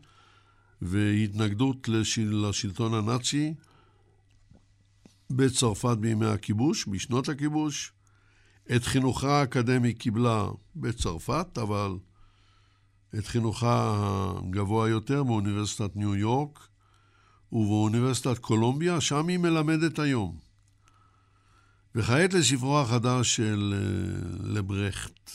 והתנגדות 0.82 1.88
לשל... 1.88 2.46
לשלטון 2.48 2.94
הנאצי 2.94 3.54
בצרפת 5.30 5.96
בימי 6.00 6.26
הכיבוש, 6.26 6.88
בשנות 6.88 7.28
הכיבוש, 7.28 7.92
את 8.76 8.84
חינוכה 8.84 9.40
האקדמי 9.40 9.94
קיבלה 9.94 10.48
בצרפת, 10.76 11.58
אבל 11.62 11.98
את 13.18 13.26
חינוכה 13.26 13.94
הגבוה 14.38 14.88
יותר 14.88 15.22
באוניברסיטת 15.22 15.96
ניו 15.96 16.16
יורק 16.16 16.68
ובאוניברסיטת 17.52 18.38
קולומביה, 18.38 19.00
שם 19.00 19.28
היא 19.28 19.38
מלמדת 19.38 19.98
היום. 19.98 20.36
וכעת 21.94 22.34
לספרו 22.34 22.80
החדש 22.80 23.36
של 23.36 23.74
אה, 23.76 24.52
לברכט. 24.52 25.30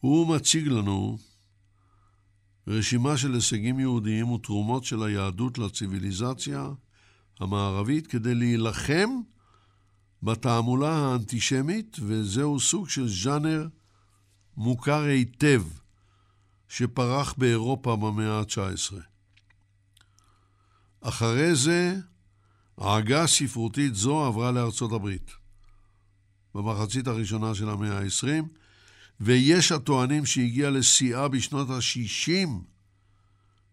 הוא 0.00 0.36
מציג 0.36 0.68
לנו 0.68 1.18
רשימה 2.66 3.16
של 3.16 3.34
הישגים 3.34 3.80
יהודיים 3.80 4.30
ותרומות 4.30 4.84
של 4.84 5.02
היהדות 5.02 5.58
לציוויליזציה 5.58 6.68
המערבית 7.40 8.06
כדי 8.06 8.34
להילחם 8.34 9.08
בתעמולה 10.22 10.96
האנטישמית, 10.96 11.96
וזהו 12.00 12.60
סוג 12.60 12.88
של 12.88 13.08
ז'אנר 13.08 13.68
מוכר 14.56 15.02
היטב 15.02 15.62
שפרח 16.68 17.34
באירופה 17.38 17.96
במאה 17.96 18.38
ה-19. 18.38 18.94
אחרי 21.00 21.54
זה 21.54 21.96
העגה 22.78 23.26
ספרותית 23.26 23.94
זו 23.94 24.24
עברה 24.24 24.50
לארצות 24.50 24.92
הברית 24.92 25.30
במחצית 26.54 27.06
הראשונה 27.06 27.54
של 27.54 27.68
המאה 27.68 27.98
ה-20, 27.98 28.44
ויש 29.20 29.72
הטוענים 29.72 30.26
שהגיעה 30.26 30.70
לשיאה 30.70 31.28
בשנות 31.28 31.70
ה-60 31.70 32.48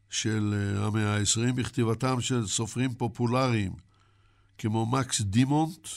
של 0.09 0.53
אה, 0.53 0.85
המאה 0.85 1.17
ה-20 1.17 1.53
בכתיבתם 1.53 2.21
של 2.21 2.47
סופרים 2.47 2.93
פופולריים 2.93 3.73
כמו 4.57 4.85
מקס 4.85 5.21
דימונט, 5.21 5.87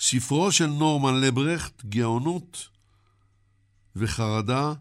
ספרו 0.00 0.52
של 0.52 0.66
נורמן 0.66 1.20
לברכט, 1.20 1.84
גאונות 1.84 2.68
וחרדה, 3.96 4.72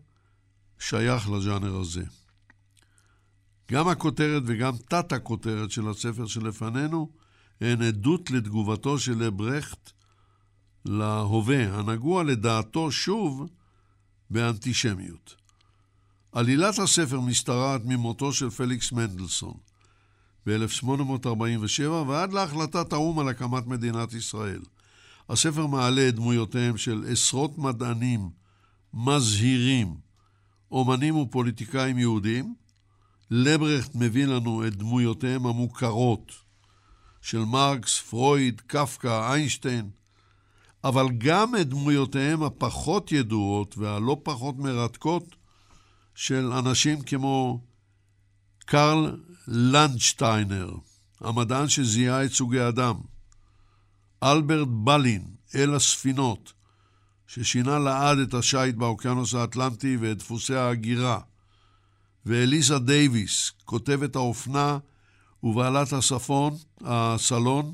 שייך 0.80 1.30
לז'אנר 1.30 1.76
הזה. 1.76 2.04
גם 3.72 3.88
הכותרת 3.88 4.44
וגם 4.46 4.78
תת-הכותרת 4.88 5.72
של 5.72 5.88
הספר 5.88 6.26
שלפנינו 6.26 7.10
הן 7.62 7.82
עדות 7.82 8.32
לתגובתו 8.32 9.00
של 9.00 9.24
לברכט 9.24 9.92
להווה, 10.86 11.78
הנגוע 11.78 12.24
לדעתו 12.24 12.92
שוב 12.92 13.48
באנטישמיות. 14.30 15.36
עלילת 16.32 16.80
הספר 16.80 17.20
משתרעת 17.20 17.82
ממותו 17.86 18.34
של 18.34 18.50
פליקס 18.50 18.92
מנדלסון 18.92 19.54
ב-1847 20.48 21.82
ועד 21.90 22.34
להחלטת 22.34 22.94
האו"ם 22.94 23.20
על 23.20 23.28
הקמת 23.28 23.68
מדינת 23.68 24.14
ישראל. 24.14 24.62
הספר 25.30 25.68
מעלה 25.68 26.08
את 26.10 26.16
דמויותיהם 26.16 26.78
של 26.78 27.06
עשרות 27.08 27.58
מדענים 27.58 28.30
מזהירים, 28.94 29.96
אומנים 30.72 31.16
ופוליטיקאים 31.16 31.98
יהודים. 31.98 32.56
לברכט 33.32 33.96
מביא 33.96 34.26
לנו 34.26 34.68
את 34.68 34.76
דמויותיהם 34.76 35.46
המוכרות 35.46 36.32
של 37.22 37.40
מרקס, 37.40 38.00
פרויד, 38.00 38.62
קפקא, 38.62 39.32
איינשטיין, 39.32 39.90
אבל 40.84 41.08
גם 41.18 41.56
את 41.56 41.70
דמויותיהם 41.70 42.44
הפחות 42.44 43.12
ידועות 43.12 43.78
והלא 43.78 44.18
פחות 44.24 44.58
מרתקות 44.58 45.36
של 46.16 46.52
אנשים 46.52 47.02
כמו 47.02 47.62
קרל 48.66 49.22
לנדשטיינר, 49.48 50.72
המדען 51.22 51.70
שזיהה 51.70 52.26
את 52.26 52.32
סוגי 52.32 52.60
הדם, 52.60 52.96
אלברט 54.24 54.68
בלין, 54.68 55.36
אל 55.56 55.76
הספינות, 55.76 56.54
ששינה 57.28 57.80
לעד 57.80 58.18
את 58.18 58.34
השיט 58.34 58.76
באוקיינוס 58.76 59.34
האטלנטי 59.34 59.98
ואת 59.98 60.18
דפוסי 60.18 60.56
ההגירה, 60.56 61.20
ואליזה 62.26 62.80
דייוויס, 62.80 63.52
כותבת 63.66 64.16
האופנה 64.16 64.78
ובעלת 65.44 65.94
הספון, 65.94 66.58
הסלון, 66.82 67.72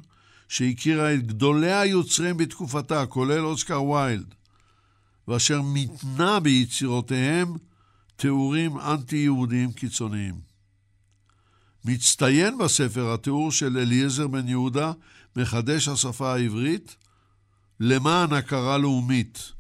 שהכירה 0.48 1.14
את 1.14 1.28
גדולי 1.28 1.74
היוצרים 1.74 2.38
בתקופתה, 2.38 3.06
כולל 3.06 3.46
אוסקר 3.46 3.84
ויילד, 3.84 4.36
ואשר 5.28 5.62
מתנה 5.62 6.40
ביצירותיהם 6.40 7.54
תיאורים 8.16 8.80
אנטי-יהודיים 8.80 9.72
קיצוניים. 9.72 10.36
מצטיין 11.86 12.58
בספר 12.58 13.14
התיאור 13.14 13.52
של 13.52 13.78
אליעזר 13.78 14.28
בן 14.28 14.48
יהודה, 14.48 14.92
מחדש 15.36 15.88
השפה 15.88 16.34
העברית, 16.34 16.96
למען 17.80 18.34
הכרה 18.34 18.78
לאומית, 18.78 19.52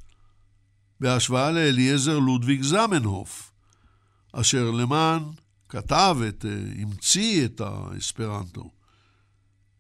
בהשוואה 1.00 1.52
לאליעזר 1.52 2.20
לודוויג 2.20 2.62
זמנהוף, 2.62 3.51
אשר 4.32 4.72
למען 4.72 5.24
כתב 5.70 6.18
את, 6.30 6.46
אה, 6.46 6.82
המציא 6.82 7.46
את 7.46 7.62
האספרנטו. 7.62 8.72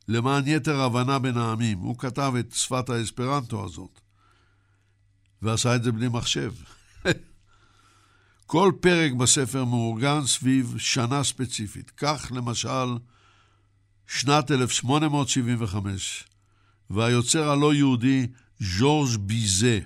למען 0.07 0.43
יתר 0.47 0.81
הבנה 0.81 1.19
בין 1.19 1.37
העמים. 1.37 1.77
הוא 1.77 1.97
כתב 1.97 2.33
את 2.39 2.53
שפת 2.53 2.89
האספרנטו 2.89 3.65
הזאת, 3.65 3.99
ועשה 5.41 5.75
את 5.75 5.83
זה 5.83 5.91
בלי 5.91 6.07
מחשב. 6.07 6.53
כל 8.45 8.71
פרק 8.79 9.11
בספר 9.11 9.65
מאורגן 9.65 10.25
סביב 10.25 10.75
שנה 10.77 11.23
ספציפית. 11.23 11.91
כך, 11.97 12.31
למשל, 12.35 12.97
שנת 14.07 14.51
1875, 14.51 16.23
והיוצר 16.89 17.49
הלא 17.49 17.73
יהודי 17.73 18.27
ז'ורג' 18.59 19.17
ביזה, 19.19 19.79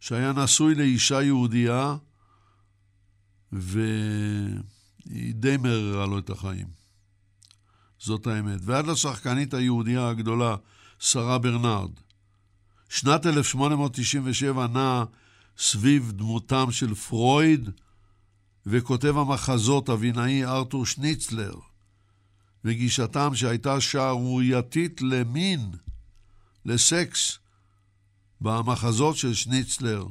שהיה 0.00 0.32
נשוי 0.32 0.74
לאישה 0.74 1.22
יהודייה, 1.22 1.96
והיא 3.54 5.34
די 5.34 5.56
מררה 5.56 6.06
לו 6.06 6.18
את 6.18 6.30
החיים. 6.30 6.66
זאת 7.98 8.26
האמת. 8.26 8.60
ועד 8.62 8.86
לשחקנית 8.86 9.54
היהודייה 9.54 10.08
הגדולה, 10.08 10.56
שרה 10.98 11.38
ברנרד. 11.38 11.90
שנת 12.88 13.26
1897 13.26 14.66
נעה 14.66 15.04
סביב 15.58 16.12
דמותם 16.12 16.70
של 16.70 16.94
פרויד 16.94 17.70
וכותב 18.66 19.16
המחזות 19.18 19.88
הבינאי 19.88 20.44
ארתור 20.44 20.86
שניצלר, 20.86 21.54
וגישתם 22.64 23.34
שהייתה 23.34 23.80
שערורייתית 23.80 25.02
למין, 25.02 25.70
לסקס, 26.64 27.38
במחזות 28.40 29.16
של 29.16 29.34
שניצלר 29.34 30.06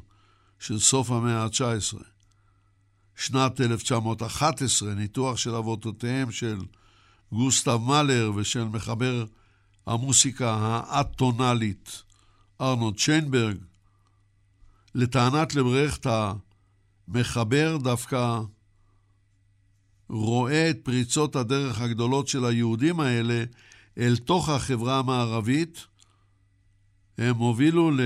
של 0.59 0.79
סוף 0.79 1.11
המאה 1.11 1.43
ה-19. 1.43 2.12
שנת 3.15 3.61
1911, 3.61 4.93
ניתוח 4.93 5.37
של 5.37 5.55
אבותיהם 5.55 6.31
של 6.31 6.57
גוסטב 7.31 7.77
מאלר 7.77 8.31
ושל 8.35 8.63
מחבר 8.63 9.25
המוסיקה 9.87 10.53
האטונאלית 10.55 12.03
ארנולד 12.61 12.97
שיינברג. 12.97 13.57
לטענת 14.95 15.55
לברכט 15.55 16.07
המחבר 17.07 17.77
דווקא 17.77 18.39
רואה 20.09 20.69
את 20.69 20.77
פריצות 20.83 21.35
הדרך 21.35 21.81
הגדולות 21.81 22.27
של 22.27 22.45
היהודים 22.45 22.99
האלה 22.99 23.43
אל 23.97 24.17
תוך 24.17 24.49
החברה 24.49 24.99
המערבית. 24.99 25.87
הם 27.17 27.35
הובילו 27.35 27.91
ל... 27.91 27.99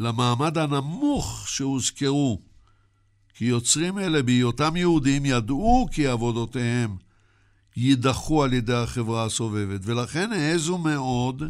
למעמד 0.00 0.58
הנמוך 0.58 1.48
שהוזכרו 1.48 2.40
כי 3.34 3.44
יוצרים 3.44 3.98
אלה 3.98 4.22
בהיותם 4.22 4.76
יהודים 4.76 5.26
ידעו 5.26 5.88
כי 5.92 6.06
עבודותיהם 6.06 6.96
יידחו 7.76 8.44
על 8.44 8.52
ידי 8.52 8.74
החברה 8.74 9.24
הסובבת, 9.24 9.80
ולכן 9.84 10.32
העזו 10.32 10.78
מאוד 10.78 11.42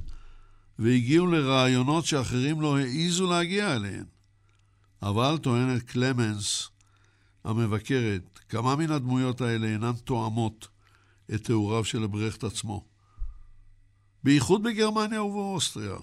והגיעו 0.79 1.27
לרעיונות 1.27 2.07
שאחרים 2.07 2.61
לא 2.61 2.79
העזו 2.79 3.31
להגיע 3.31 3.77
אליהם. 3.77 4.05
אבל, 5.03 5.39
טוענת 5.39 5.83
קלמנס 5.83 6.69
המבקרת, 7.45 8.39
כמה 8.49 8.77
מן 8.77 8.91
הדמויות 8.91 9.41
האלה 9.41 9.67
אינן 9.67 9.93
תואמות 10.05 10.69
את 11.35 11.45
תיאוריו 11.45 11.85
של 11.85 12.07
ברכט 12.07 12.45
עצמו. 12.45 12.85
בייחוד 14.25 14.63
בגרמניה 14.63 15.23
ובאוסטריה, 15.23 15.97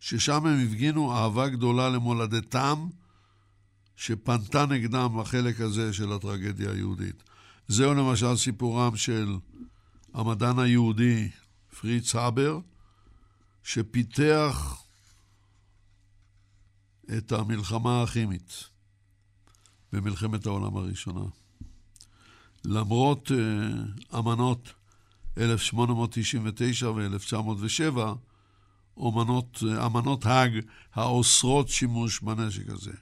ששם 0.00 0.46
הם 0.46 0.66
הפגינו 0.66 1.12
אהבה 1.12 1.48
גדולה 1.48 1.88
למולדתם, 1.88 2.88
שפנתה 3.96 4.66
נגדם 4.66 5.18
החלק 5.18 5.60
הזה 5.60 5.92
של 5.92 6.12
הטרגדיה 6.12 6.70
היהודית. 6.70 7.22
זהו 7.68 7.94
למשל 7.94 8.36
סיפורם 8.36 8.96
של 8.96 9.36
המדען 10.14 10.58
היהודי 10.58 11.28
פריץ 11.80 12.14
הבר, 12.14 12.60
שפיתח 13.62 14.82
את 17.18 17.32
המלחמה 17.32 18.02
הכימית 18.02 18.64
במלחמת 19.92 20.46
העולם 20.46 20.76
הראשונה. 20.76 21.24
למרות 22.64 23.30
uh, 23.30 24.18
אמנות 24.18 24.72
1899 25.38 26.90
ו-1907, 26.90 27.98
אמנות, 28.98 29.62
אמנות 29.86 30.26
האג 30.26 30.50
האוסרות 30.94 31.68
שימוש 31.68 32.20
בנשק 32.20 32.68
הזה. 32.68 32.92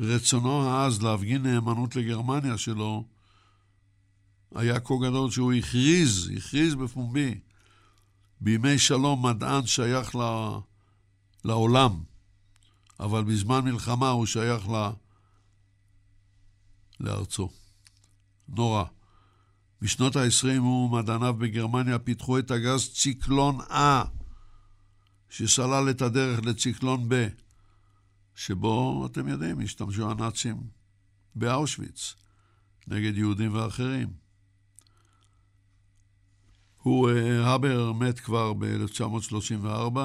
רצונו 0.00 0.68
העז 0.68 1.02
להפגין 1.02 1.42
נאמנות 1.42 1.96
לגרמניה 1.96 2.58
שלו 2.58 3.04
היה 4.54 4.80
כה 4.80 4.94
גדול 5.02 5.30
שהוא 5.30 5.52
הכריז, 5.52 6.30
הכריז 6.36 6.74
בפומבי, 6.74 7.40
בימי 8.40 8.78
שלום 8.78 9.26
מדען 9.26 9.66
שייך 9.66 10.16
ל... 10.16 10.20
לעולם, 11.44 12.02
אבל 13.00 13.24
בזמן 13.24 13.64
מלחמה 13.64 14.08
הוא 14.08 14.26
שייך 14.26 14.68
ל... 14.68 14.90
לארצו. 17.00 17.50
נורא. 18.48 18.84
בשנות 19.82 20.16
ה-20 20.16 20.58
הוא 20.58 20.86
ומדעניו 20.90 21.34
בגרמניה 21.34 21.98
פיתחו 21.98 22.38
את 22.38 22.50
הגז 22.50 22.90
ציקלון 22.94 23.60
A, 23.60 24.06
שסלל 25.36 25.90
את 25.90 26.02
הדרך 26.02 26.40
לציקלון 26.44 27.08
B. 27.10 27.14
שבו, 28.34 29.06
אתם 29.06 29.28
יודעים, 29.28 29.60
השתמשו 29.60 30.10
הנאצים 30.10 30.56
באושוויץ 31.34 32.14
נגד 32.86 33.16
יהודים 33.16 33.54
ואחרים. 33.54 34.08
הוא, 36.82 37.10
אה, 37.10 37.54
הבר 37.54 37.92
מת 37.92 38.20
כבר 38.20 38.52
ב-1934. 38.52 39.98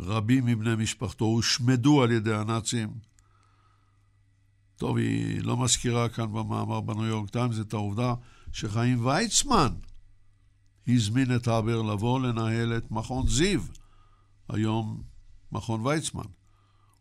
רבים 0.00 0.46
מבני 0.46 0.74
משפחתו 0.74 1.24
הושמדו 1.24 2.02
על 2.02 2.10
ידי 2.10 2.34
הנאצים. 2.34 2.94
טוב, 4.76 4.96
היא 4.96 5.42
לא 5.42 5.56
מזכירה 5.56 6.08
כאן 6.08 6.32
במאמר 6.32 6.80
בניו 6.80 7.04
יורק 7.04 7.30
טיימס 7.30 7.60
את 7.60 7.72
העובדה 7.72 8.14
שחיים 8.52 9.06
ויצמן 9.06 9.74
הזמין 10.88 11.36
את 11.36 11.48
הבר 11.48 11.82
לבוא 11.82 12.20
לנהל 12.20 12.76
את 12.76 12.90
מכון 12.90 13.28
זיו, 13.28 13.60
היום 14.52 15.02
מכון 15.52 15.86
ויצמן. 15.86 16.24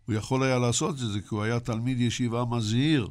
הוא 0.05 0.15
יכול 0.15 0.43
היה 0.43 0.59
לעשות 0.59 0.95
את 0.95 1.11
זה 1.11 1.21
כי 1.21 1.27
הוא 1.29 1.43
היה 1.43 1.59
תלמיד 1.59 1.99
ישיבה 1.99 2.45
מזהיר 2.45 3.09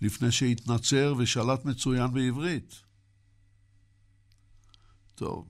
לפני 0.00 0.32
שהתנצר 0.32 1.14
ושלט 1.18 1.64
מצוין 1.64 2.12
בעברית. 2.12 2.82
טוב, 5.14 5.48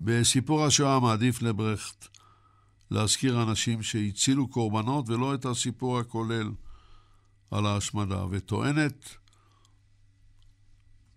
בסיפור 0.00 0.64
השואה 0.66 1.00
מעדיף 1.00 1.42
לברכט 1.42 2.06
להזכיר 2.90 3.42
אנשים 3.42 3.82
שהצילו 3.82 4.48
קורבנות 4.48 5.08
ולא 5.08 5.34
את 5.34 5.44
הסיפור 5.44 5.98
הכולל 5.98 6.50
על 7.50 7.66
ההשמדה, 7.66 8.24
וטוענת 8.30 9.08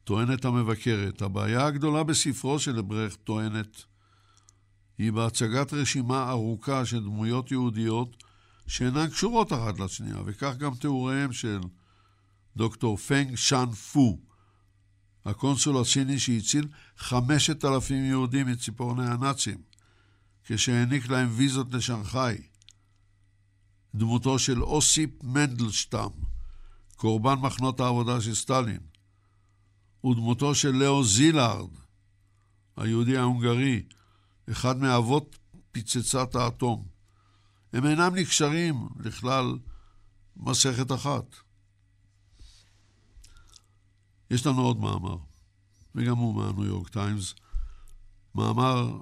טוענת 0.04 0.46
המבקרת, 0.46 1.22
הבעיה 1.22 1.66
הגדולה 1.66 2.04
בספרו 2.04 2.60
של 2.60 2.82
לברכט 2.82 3.20
טוענת 3.24 3.84
היא 4.98 5.12
בהצגת 5.12 5.74
רשימה 5.74 6.30
ארוכה 6.30 6.86
של 6.86 7.04
דמויות 7.04 7.52
יהודיות 7.52 8.24
שאינן 8.68 9.08
קשורות 9.08 9.54
אחת 9.54 9.80
לשנייה, 9.80 10.18
וכך 10.26 10.56
גם 10.58 10.76
תיאוריהם 10.76 11.34
של 11.34 11.60
דוקטור 12.56 12.98
פנג 12.98 13.36
שאן 13.36 13.72
הו, 13.72 14.20
הקונסול 15.26 15.78
הסיני 15.78 16.20
שהציל 16.20 16.68
חמשת 16.98 17.66
אלפים 17.66 18.06
יהודים 18.06 18.48
מציפורני 18.48 19.08
הנאצים, 19.08 19.58
כשהעניק 20.44 21.10
להם 21.10 21.30
ויזות 21.32 21.74
לשנגחאי. 21.74 22.38
דמותו 23.96 24.40
של 24.40 24.64
אוסיפ 24.64 25.10
מנדלשטם, 25.24 26.10
קורבן 26.96 27.34
מחנות 27.34 27.80
העבודה 27.80 28.22
של 28.22 28.36
סטלין, 28.36 28.80
ודמותו 30.06 30.56
של 30.56 30.72
לאו 30.72 31.04
זילארד, 31.04 31.70
היהודי 32.78 33.18
ההונגרי, 33.18 33.84
אחד 34.52 34.78
מאבות 34.78 35.38
פצצת 35.72 36.36
האטום. 36.36 36.88
הם 37.74 37.86
אינם 37.86 38.16
נקשרים 38.16 38.88
לכלל 39.00 39.58
מסכת 40.38 40.92
אחת. 40.92 41.36
יש 44.32 44.46
לנו 44.46 44.62
עוד 44.62 44.78
מאמר, 44.80 45.18
וגם 45.96 46.18
הוא 46.18 46.36
מהניו 46.36 46.66
יורק 46.66 46.90
טיימס, 46.90 47.34
מאמר 48.36 49.00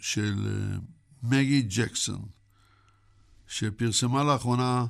של 0.00 0.46
אה, 0.46 0.78
מגי 1.22 1.62
ג'קסון, 1.62 2.28
שפרסמה 3.46 4.24
לאחרונה 4.24 4.86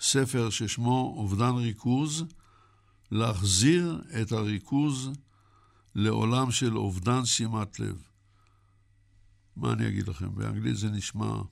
ספר 0.00 0.50
ששמו 0.50 1.14
אובדן 1.16 1.54
ריכוז, 1.54 2.24
להחזיר 3.10 4.02
את 4.22 4.32
הריכוז 4.32 5.10
לעולם 5.94 6.50
של 6.50 6.76
אובדן 6.76 7.24
שימת 7.24 7.80
לב. 7.80 8.02
מה 9.56 9.72
אני 9.72 9.88
אגיד 9.88 10.08
לכם? 10.08 10.34
באנגלית 10.34 10.76
זה 10.76 10.90
נשמע... 10.90 11.42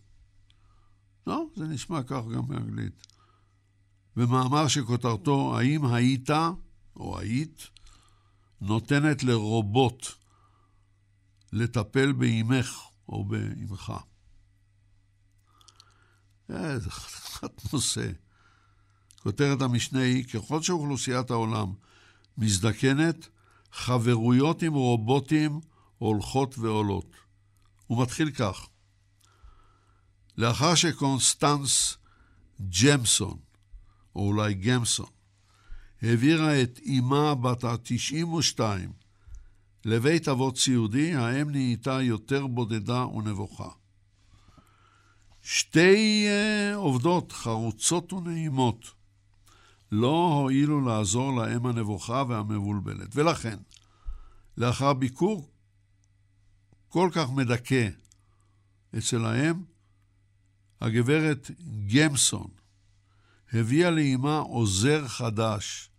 לא, 1.27 1.45
זה 1.57 1.65
נשמע 1.65 2.03
כך 2.03 2.23
גם 2.35 2.49
באנגלית. 2.49 3.07
במאמר 4.17 4.69
שכותרתו 4.69 5.59
"האם 5.59 5.87
היית, 5.87 6.31
או 6.97 7.19
היית, 7.19 7.69
נותנת 8.61 9.23
לרובוט 9.23 10.07
לטפל 11.53 12.13
באימך 12.13 12.81
או 13.09 13.25
באימך?" 13.25 13.93
זה 16.49 16.91
חתיכת 16.91 17.73
נושא. 17.73 18.11
כותרת 19.23 19.63
המשנה 19.63 20.01
היא, 20.01 20.25
ככל 20.25 20.63
שאוכלוסיית 20.63 21.31
העולם 21.31 21.73
מזדקנת, 22.39 23.29
חברויות 23.73 24.63
עם 24.63 24.75
רובוטים 24.75 25.61
הולכות 25.99 26.59
ועולות. 26.59 27.17
הוא 27.91 28.03
מתחיל 28.03 28.31
כך: 28.31 28.69
לאחר 30.39 30.75
שקונסטנס 30.75 31.97
ג'מסון, 32.83 33.39
או 34.17 34.27
אולי 34.27 34.55
גמסון, 34.55 35.07
העבירה 36.03 36.63
את 36.63 36.81
אמה 36.87 37.35
בת 37.35 37.65
ה-92 37.65 38.61
לבית 39.85 40.29
אבות 40.29 40.59
סיעודי, 40.59 41.15
האם 41.15 41.51
נהייתה 41.51 42.03
יותר 42.03 42.47
בודדה 42.47 43.07
ונבוכה. 43.07 43.69
שתי 45.43 46.27
uh, 46.27 46.77
עובדות 46.77 47.33
חרוצות 47.33 48.13
ונעימות 48.13 48.91
לא 49.93 50.33
הועילו 50.41 50.81
לעזור 50.81 51.37
לאם 51.37 51.67
הנבוכה 51.67 52.25
והמבולבלת. 52.29 53.17
ולכן, 53.17 53.57
לאחר 54.57 54.93
ביקור 54.93 55.50
כל 56.91 57.11
כך 57.13 57.31
מדכא 57.31 57.89
אצל 58.99 59.25
האם, 59.25 59.63
הגברת 60.81 61.51
גמסון 61.95 62.51
הביאה 63.53 63.91
לאמה 63.91 64.39
עוזר 64.39 65.09
חדש, 65.09 65.91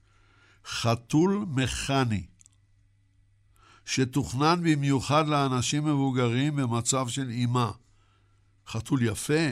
חתול 0.66 1.46
מכני, 1.48 2.26
שתוכנן 3.86 4.62
במיוחד 4.64 5.28
לאנשים 5.28 5.86
מבוגרים 5.86 6.56
במצב 6.56 7.08
של 7.08 7.30
אימה. 7.30 7.72
חתול 8.68 9.02
יפה, 9.02 9.50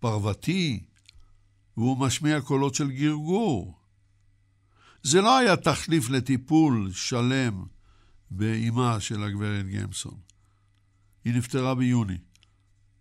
פרוותי, 0.00 0.84
והוא 1.76 1.98
משמיע 1.98 2.40
קולות 2.40 2.74
של 2.74 2.90
גרגור. 2.90 3.78
זה 5.02 5.20
לא 5.20 5.38
היה 5.38 5.56
תחליף 5.56 6.08
לטיפול 6.08 6.92
שלם 6.92 7.64
באימה 8.30 9.00
של 9.00 9.22
הגברת 9.22 9.66
גמסון. 9.66 10.25
היא 11.26 11.34
נפטרה 11.34 11.74
ביוני, 11.74 12.18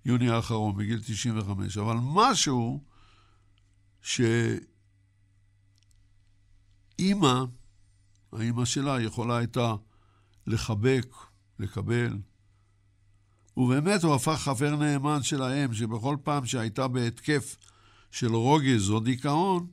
יוני 0.06 0.30
האחרון, 0.30 0.78
בגיל 0.78 1.00
95, 1.06 1.78
אבל 1.78 1.96
משהו 2.02 2.84
שאימא, 4.02 4.64
האימא 8.34 8.66
שלה, 8.66 9.02
יכולה 9.02 9.38
הייתה 9.38 9.76
לחבק, 10.48 11.08
לקבל. 11.60 12.18
ובאמת 13.58 14.04
הוא 14.04 14.16
הפך 14.16 14.42
חבר 14.42 14.76
נאמן 14.76 15.24
של 15.24 15.42
האם, 15.42 15.74
שבכל 15.74 16.18
פעם 16.24 16.46
שהייתה 16.46 16.88
בהתקף 16.88 17.58
של 18.12 18.36
רוגז 18.36 18.90
או 18.90 19.00
דיכאון, 19.00 19.68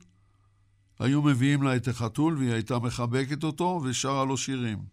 היו 0.99 1.21
מביאים 1.21 1.63
לה 1.63 1.75
את 1.75 1.87
החתול 1.87 2.37
והיא 2.37 2.53
הייתה 2.53 2.79
מחבקת 2.79 3.43
אותו 3.43 3.81
ושרה 3.83 4.25
לו 4.25 4.37
שירים. 4.37 4.85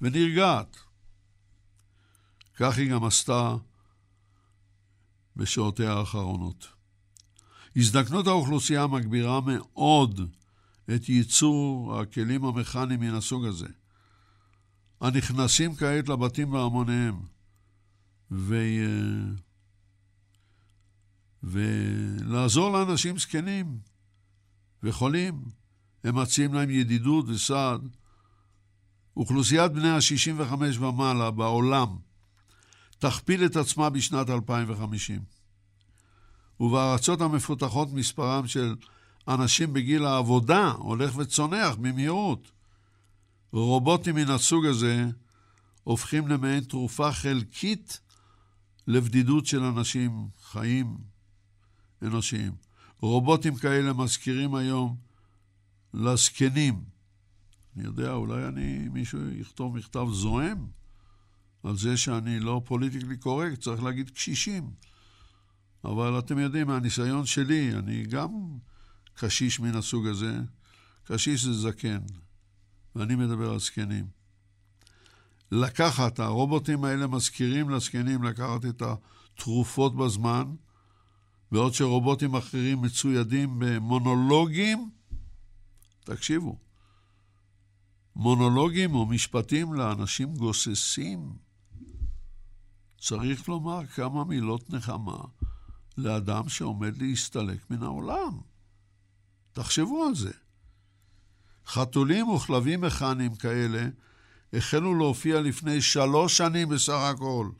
ונרגעת. 0.00 0.89
כך 2.60 2.78
היא 2.78 2.90
גם 2.90 3.04
עשתה 3.04 3.56
בשעותיה 5.36 5.92
האחרונות. 5.92 6.68
הזדקנות 7.76 8.26
האוכלוסייה 8.26 8.86
מגבירה 8.86 9.40
מאוד 9.40 10.20
את 10.94 11.08
ייצור 11.08 11.98
הכלים 12.00 12.44
המכניים 12.44 13.00
מן 13.00 13.14
הסוג 13.14 13.44
הזה, 13.44 13.66
הנכנסים 15.00 15.74
כעת 15.74 16.08
לבתים 16.08 16.50
בהמוניהם, 16.50 17.20
ו... 18.30 18.56
ולעזור 21.42 22.72
לאנשים 22.72 23.18
זקנים 23.18 23.78
וחולים. 24.82 25.44
הם 26.04 26.18
מציעים 26.18 26.54
להם 26.54 26.70
ידידות 26.70 27.24
וסעד. 27.28 27.96
אוכלוסיית 29.16 29.72
בני 29.72 29.88
ה-65 29.88 30.80
ומעלה 30.80 31.30
בעולם 31.30 31.96
תכפיל 33.00 33.44
את 33.44 33.56
עצמה 33.56 33.90
בשנת 33.90 34.30
2050. 34.30 35.22
ובארצות 36.60 37.20
המפותחות 37.20 37.92
מספרם 37.92 38.46
של 38.46 38.74
אנשים 39.28 39.72
בגיל 39.72 40.04
העבודה 40.04 40.70
הולך 40.70 41.16
וצונח 41.16 41.74
במהירות. 41.74 42.52
רובוטים 43.52 44.14
מן 44.14 44.30
הסוג 44.30 44.66
הזה 44.66 45.06
הופכים 45.84 46.28
למעין 46.28 46.64
תרופה 46.64 47.12
חלקית 47.12 48.00
לבדידות 48.86 49.46
של 49.46 49.62
אנשים 49.62 50.28
חיים 50.42 50.98
אנושיים. 52.02 52.52
רובוטים 53.00 53.54
כאלה 53.54 53.92
מזכירים 53.92 54.54
היום 54.54 54.96
לזקנים. 55.94 56.84
אני 57.76 57.84
יודע, 57.84 58.12
אולי 58.12 58.46
אני, 58.46 58.88
מישהו 58.88 59.20
יכתוב 59.32 59.76
מכתב 59.76 60.06
זועם 60.12 60.79
על 61.64 61.76
זה 61.76 61.96
שאני 61.96 62.40
לא 62.40 62.62
פוליטיקלי 62.64 63.16
קורקט, 63.16 63.60
צריך 63.60 63.82
להגיד 63.82 64.10
קשישים. 64.10 64.70
אבל 65.84 66.18
אתם 66.18 66.38
יודעים, 66.38 66.66
מהניסיון 66.66 67.26
שלי, 67.26 67.74
אני 67.74 68.04
גם 68.04 68.30
קשיש 69.14 69.60
מן 69.60 69.76
הסוג 69.76 70.06
הזה. 70.06 70.40
קשיש 71.04 71.44
זה 71.44 71.52
זקן, 71.52 71.98
ואני 72.96 73.14
מדבר 73.14 73.50
על 73.50 73.58
זקנים. 73.58 74.06
לקחת, 75.52 76.20
הרובוטים 76.20 76.84
האלה 76.84 77.06
מזכירים 77.06 77.70
לזקנים 77.70 78.22
לקחת 78.22 78.64
את 78.64 78.82
התרופות 78.82 79.96
בזמן, 79.96 80.54
בעוד 81.52 81.74
שרובוטים 81.74 82.34
אחרים 82.34 82.82
מצוידים 82.82 83.58
במונולוגים, 83.58 84.90
תקשיבו, 86.04 86.58
מונולוגים 88.16 88.94
או 88.94 89.06
משפטים 89.06 89.74
לאנשים 89.74 90.34
גוססים. 90.34 91.32
צריך 93.00 93.48
לומר 93.48 93.86
כמה 93.86 94.24
מילות 94.24 94.70
נחמה 94.70 95.18
לאדם 95.98 96.48
שעומד 96.48 97.02
להסתלק 97.02 97.70
מן 97.70 97.82
העולם. 97.82 98.40
תחשבו 99.52 100.04
על 100.04 100.14
זה. 100.14 100.30
חתולים 101.66 102.28
וכלבים 102.28 102.80
מכניים 102.80 103.34
כאלה 103.34 103.88
החלו 104.52 104.94
להופיע 104.94 105.40
לפני 105.40 105.80
שלוש 105.82 106.36
שנים 106.36 106.68
בסך 106.68 106.92
הכל, 106.92 107.50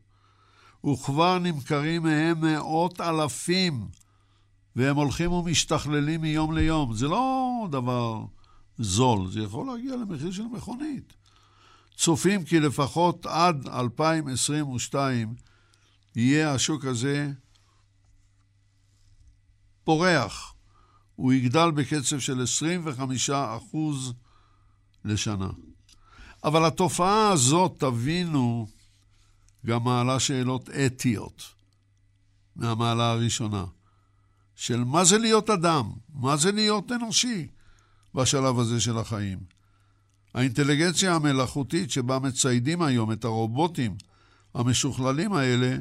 וכבר 0.87 1.39
נמכרים 1.39 2.03
מהם 2.03 2.41
מאות 2.41 3.01
אלפים, 3.01 3.89
והם 4.77 4.97
הולכים 4.97 5.33
ומשתכללים 5.33 6.21
מיום 6.21 6.57
ליום. 6.57 6.95
זה 6.95 7.09
לא 7.09 7.51
דבר 7.71 8.25
זול, 8.79 9.31
זה 9.31 9.41
יכול 9.41 9.67
להגיע 9.67 9.97
למחיר 9.97 10.33
של 10.33 10.43
מכונית. 10.43 11.20
צופים 12.01 12.45
כי 12.45 12.61
לפחות 12.61 13.27
עד 13.27 13.69
2022 13.69 15.35
יהיה 16.17 16.55
השוק 16.55 16.85
הזה 16.85 17.31
פורח. 19.85 20.55
הוא 21.17 21.33
יגדל 21.33 21.71
בקצב 21.71 22.19
של 22.19 22.45
25% 23.71 23.77
לשנה. 25.05 25.51
אבל 26.45 26.65
התופעה 26.65 27.31
הזאת, 27.31 27.75
תבינו, 27.79 28.67
גם 29.67 29.85
מעלה 29.85 30.21
שאלות 30.21 30.71
אתיות 30.71 31.43
מהמעלה 32.57 33.11
הראשונה, 33.11 33.65
של 34.57 34.85
מה 34.85 35.05
זה 35.05 35.19
להיות 35.19 35.51
אדם, 35.51 35.93
מה 36.15 36.37
זה 36.37 36.53
להיות 36.53 36.93
אנושי 36.93 37.49
בשלב 38.15 38.59
הזה 38.59 38.81
של 38.81 38.99
החיים. 38.99 39.60
האינטליגנציה 40.35 41.15
המלאכותית 41.15 41.91
שבה 41.91 42.19
מציידים 42.19 42.83
היום 42.83 43.13
את 43.13 43.25
הרובוטים 43.25 43.97
המשוכללים 44.55 45.33
האלה, 45.33 45.77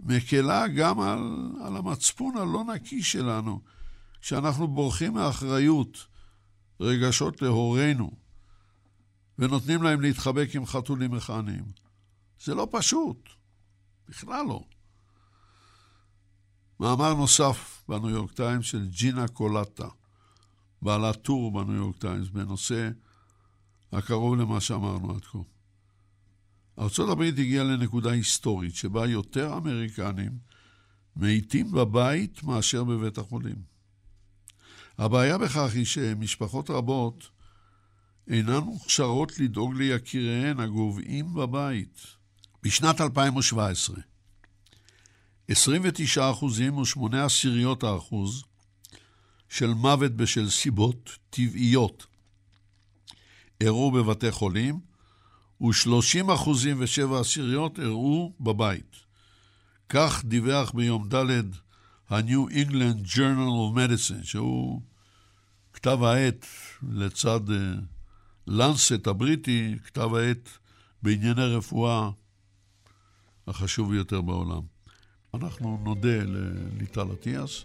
מקלה 0.00 0.68
גם 0.68 1.00
על, 1.00 1.50
על 1.64 1.76
המצפון 1.76 2.36
הלא 2.36 2.64
נקי 2.74 3.02
שלנו, 3.02 3.60
כשאנחנו 4.20 4.68
בורחים 4.68 5.14
מאחריות, 5.14 6.06
רגשות 6.80 7.42
להורינו, 7.42 8.10
ונותנים 9.38 9.82
להם 9.82 10.00
להתחבק 10.00 10.48
עם 10.54 10.66
חתולים 10.66 11.10
מכניים. 11.10 11.64
זה 12.44 12.54
לא 12.54 12.68
פשוט, 12.70 13.28
בכלל 14.08 14.44
לא. 14.48 14.64
מאמר 16.80 17.14
נוסף 17.14 17.84
בניו 17.88 18.10
יורק 18.10 18.32
טיימס 18.32 18.64
של 18.64 18.86
ג'ינה 18.88 19.28
קולטה, 19.28 19.88
בעלת 20.82 21.22
טור 21.22 21.52
בניו 21.52 21.74
יורק 21.74 21.96
טיימס, 21.96 22.28
בנושא 22.28 22.90
הקרוב 23.92 24.36
למה 24.36 24.60
שאמרנו 24.60 25.14
עד 25.14 25.24
כה. 25.24 25.38
ארה"ב 26.78 27.20
הגיעה 27.22 27.64
לנקודה 27.64 28.10
היסטורית 28.10 28.74
שבה 28.74 29.06
יותר 29.06 29.56
אמריקנים 29.56 30.38
מתים 31.16 31.72
בבית 31.72 32.42
מאשר 32.42 32.84
בבית 32.84 33.18
החולים. 33.18 33.56
הבעיה 34.98 35.38
בכך 35.38 35.70
היא 35.74 35.84
שמשפחות 35.84 36.70
רבות 36.70 37.28
אינן 38.28 38.58
מוכשרות 38.58 39.38
לדאוג 39.38 39.74
ליקיריהן 39.74 40.60
הגוועים 40.60 41.34
בבית. 41.34 42.00
בשנת 42.62 43.00
2017, 43.00 43.96
29 45.48 46.30
אחוזים 46.30 46.76
ו-8 46.78 47.16
עשיריות 47.16 47.82
האחוז 47.84 48.44
של 49.52 49.74
מוות 49.74 50.12
בשל 50.12 50.50
סיבות 50.50 51.18
טבעיות 51.30 52.06
אירעו 53.60 53.90
בבתי 53.90 54.30
חולים, 54.30 54.80
ו-30 55.60 56.34
אחוזים 56.34 56.76
ושבע 56.80 57.20
עשיריות 57.20 57.78
אירעו 57.78 58.32
בבית. 58.40 58.96
כך 59.88 60.24
דיווח 60.24 60.70
ביום 60.70 61.08
ד' 61.14 61.30
ה-New 62.10 62.50
England 62.50 63.06
Journal 63.14 63.52
of 63.62 63.76
Medicine, 63.76 64.24
שהוא 64.24 64.82
כתב 65.72 66.02
העת 66.02 66.46
לצד 66.92 67.40
לנסט 68.46 69.06
הבריטי, 69.06 69.76
כתב 69.84 70.14
העת 70.14 70.48
בענייני 71.02 71.44
רפואה 71.44 72.10
החשוב 73.46 73.90
ביותר 73.90 74.20
בעולם. 74.20 74.62
אנחנו 75.34 75.80
נודה 75.84 76.24
לליטל 76.24 77.12
אטיאס 77.12 77.64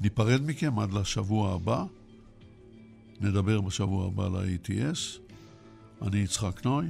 וניפרד 0.00 0.42
מכם 0.46 0.78
עד 0.78 0.92
לשבוע 0.92 1.54
הבא. 1.54 1.84
נדבר 3.20 3.60
בשבוע 3.60 4.06
הבא 4.06 4.26
על 4.26 4.36
ה-ATS. 4.36 5.18
אני 6.02 6.18
יצחק 6.18 6.64
נוי. 6.64 6.86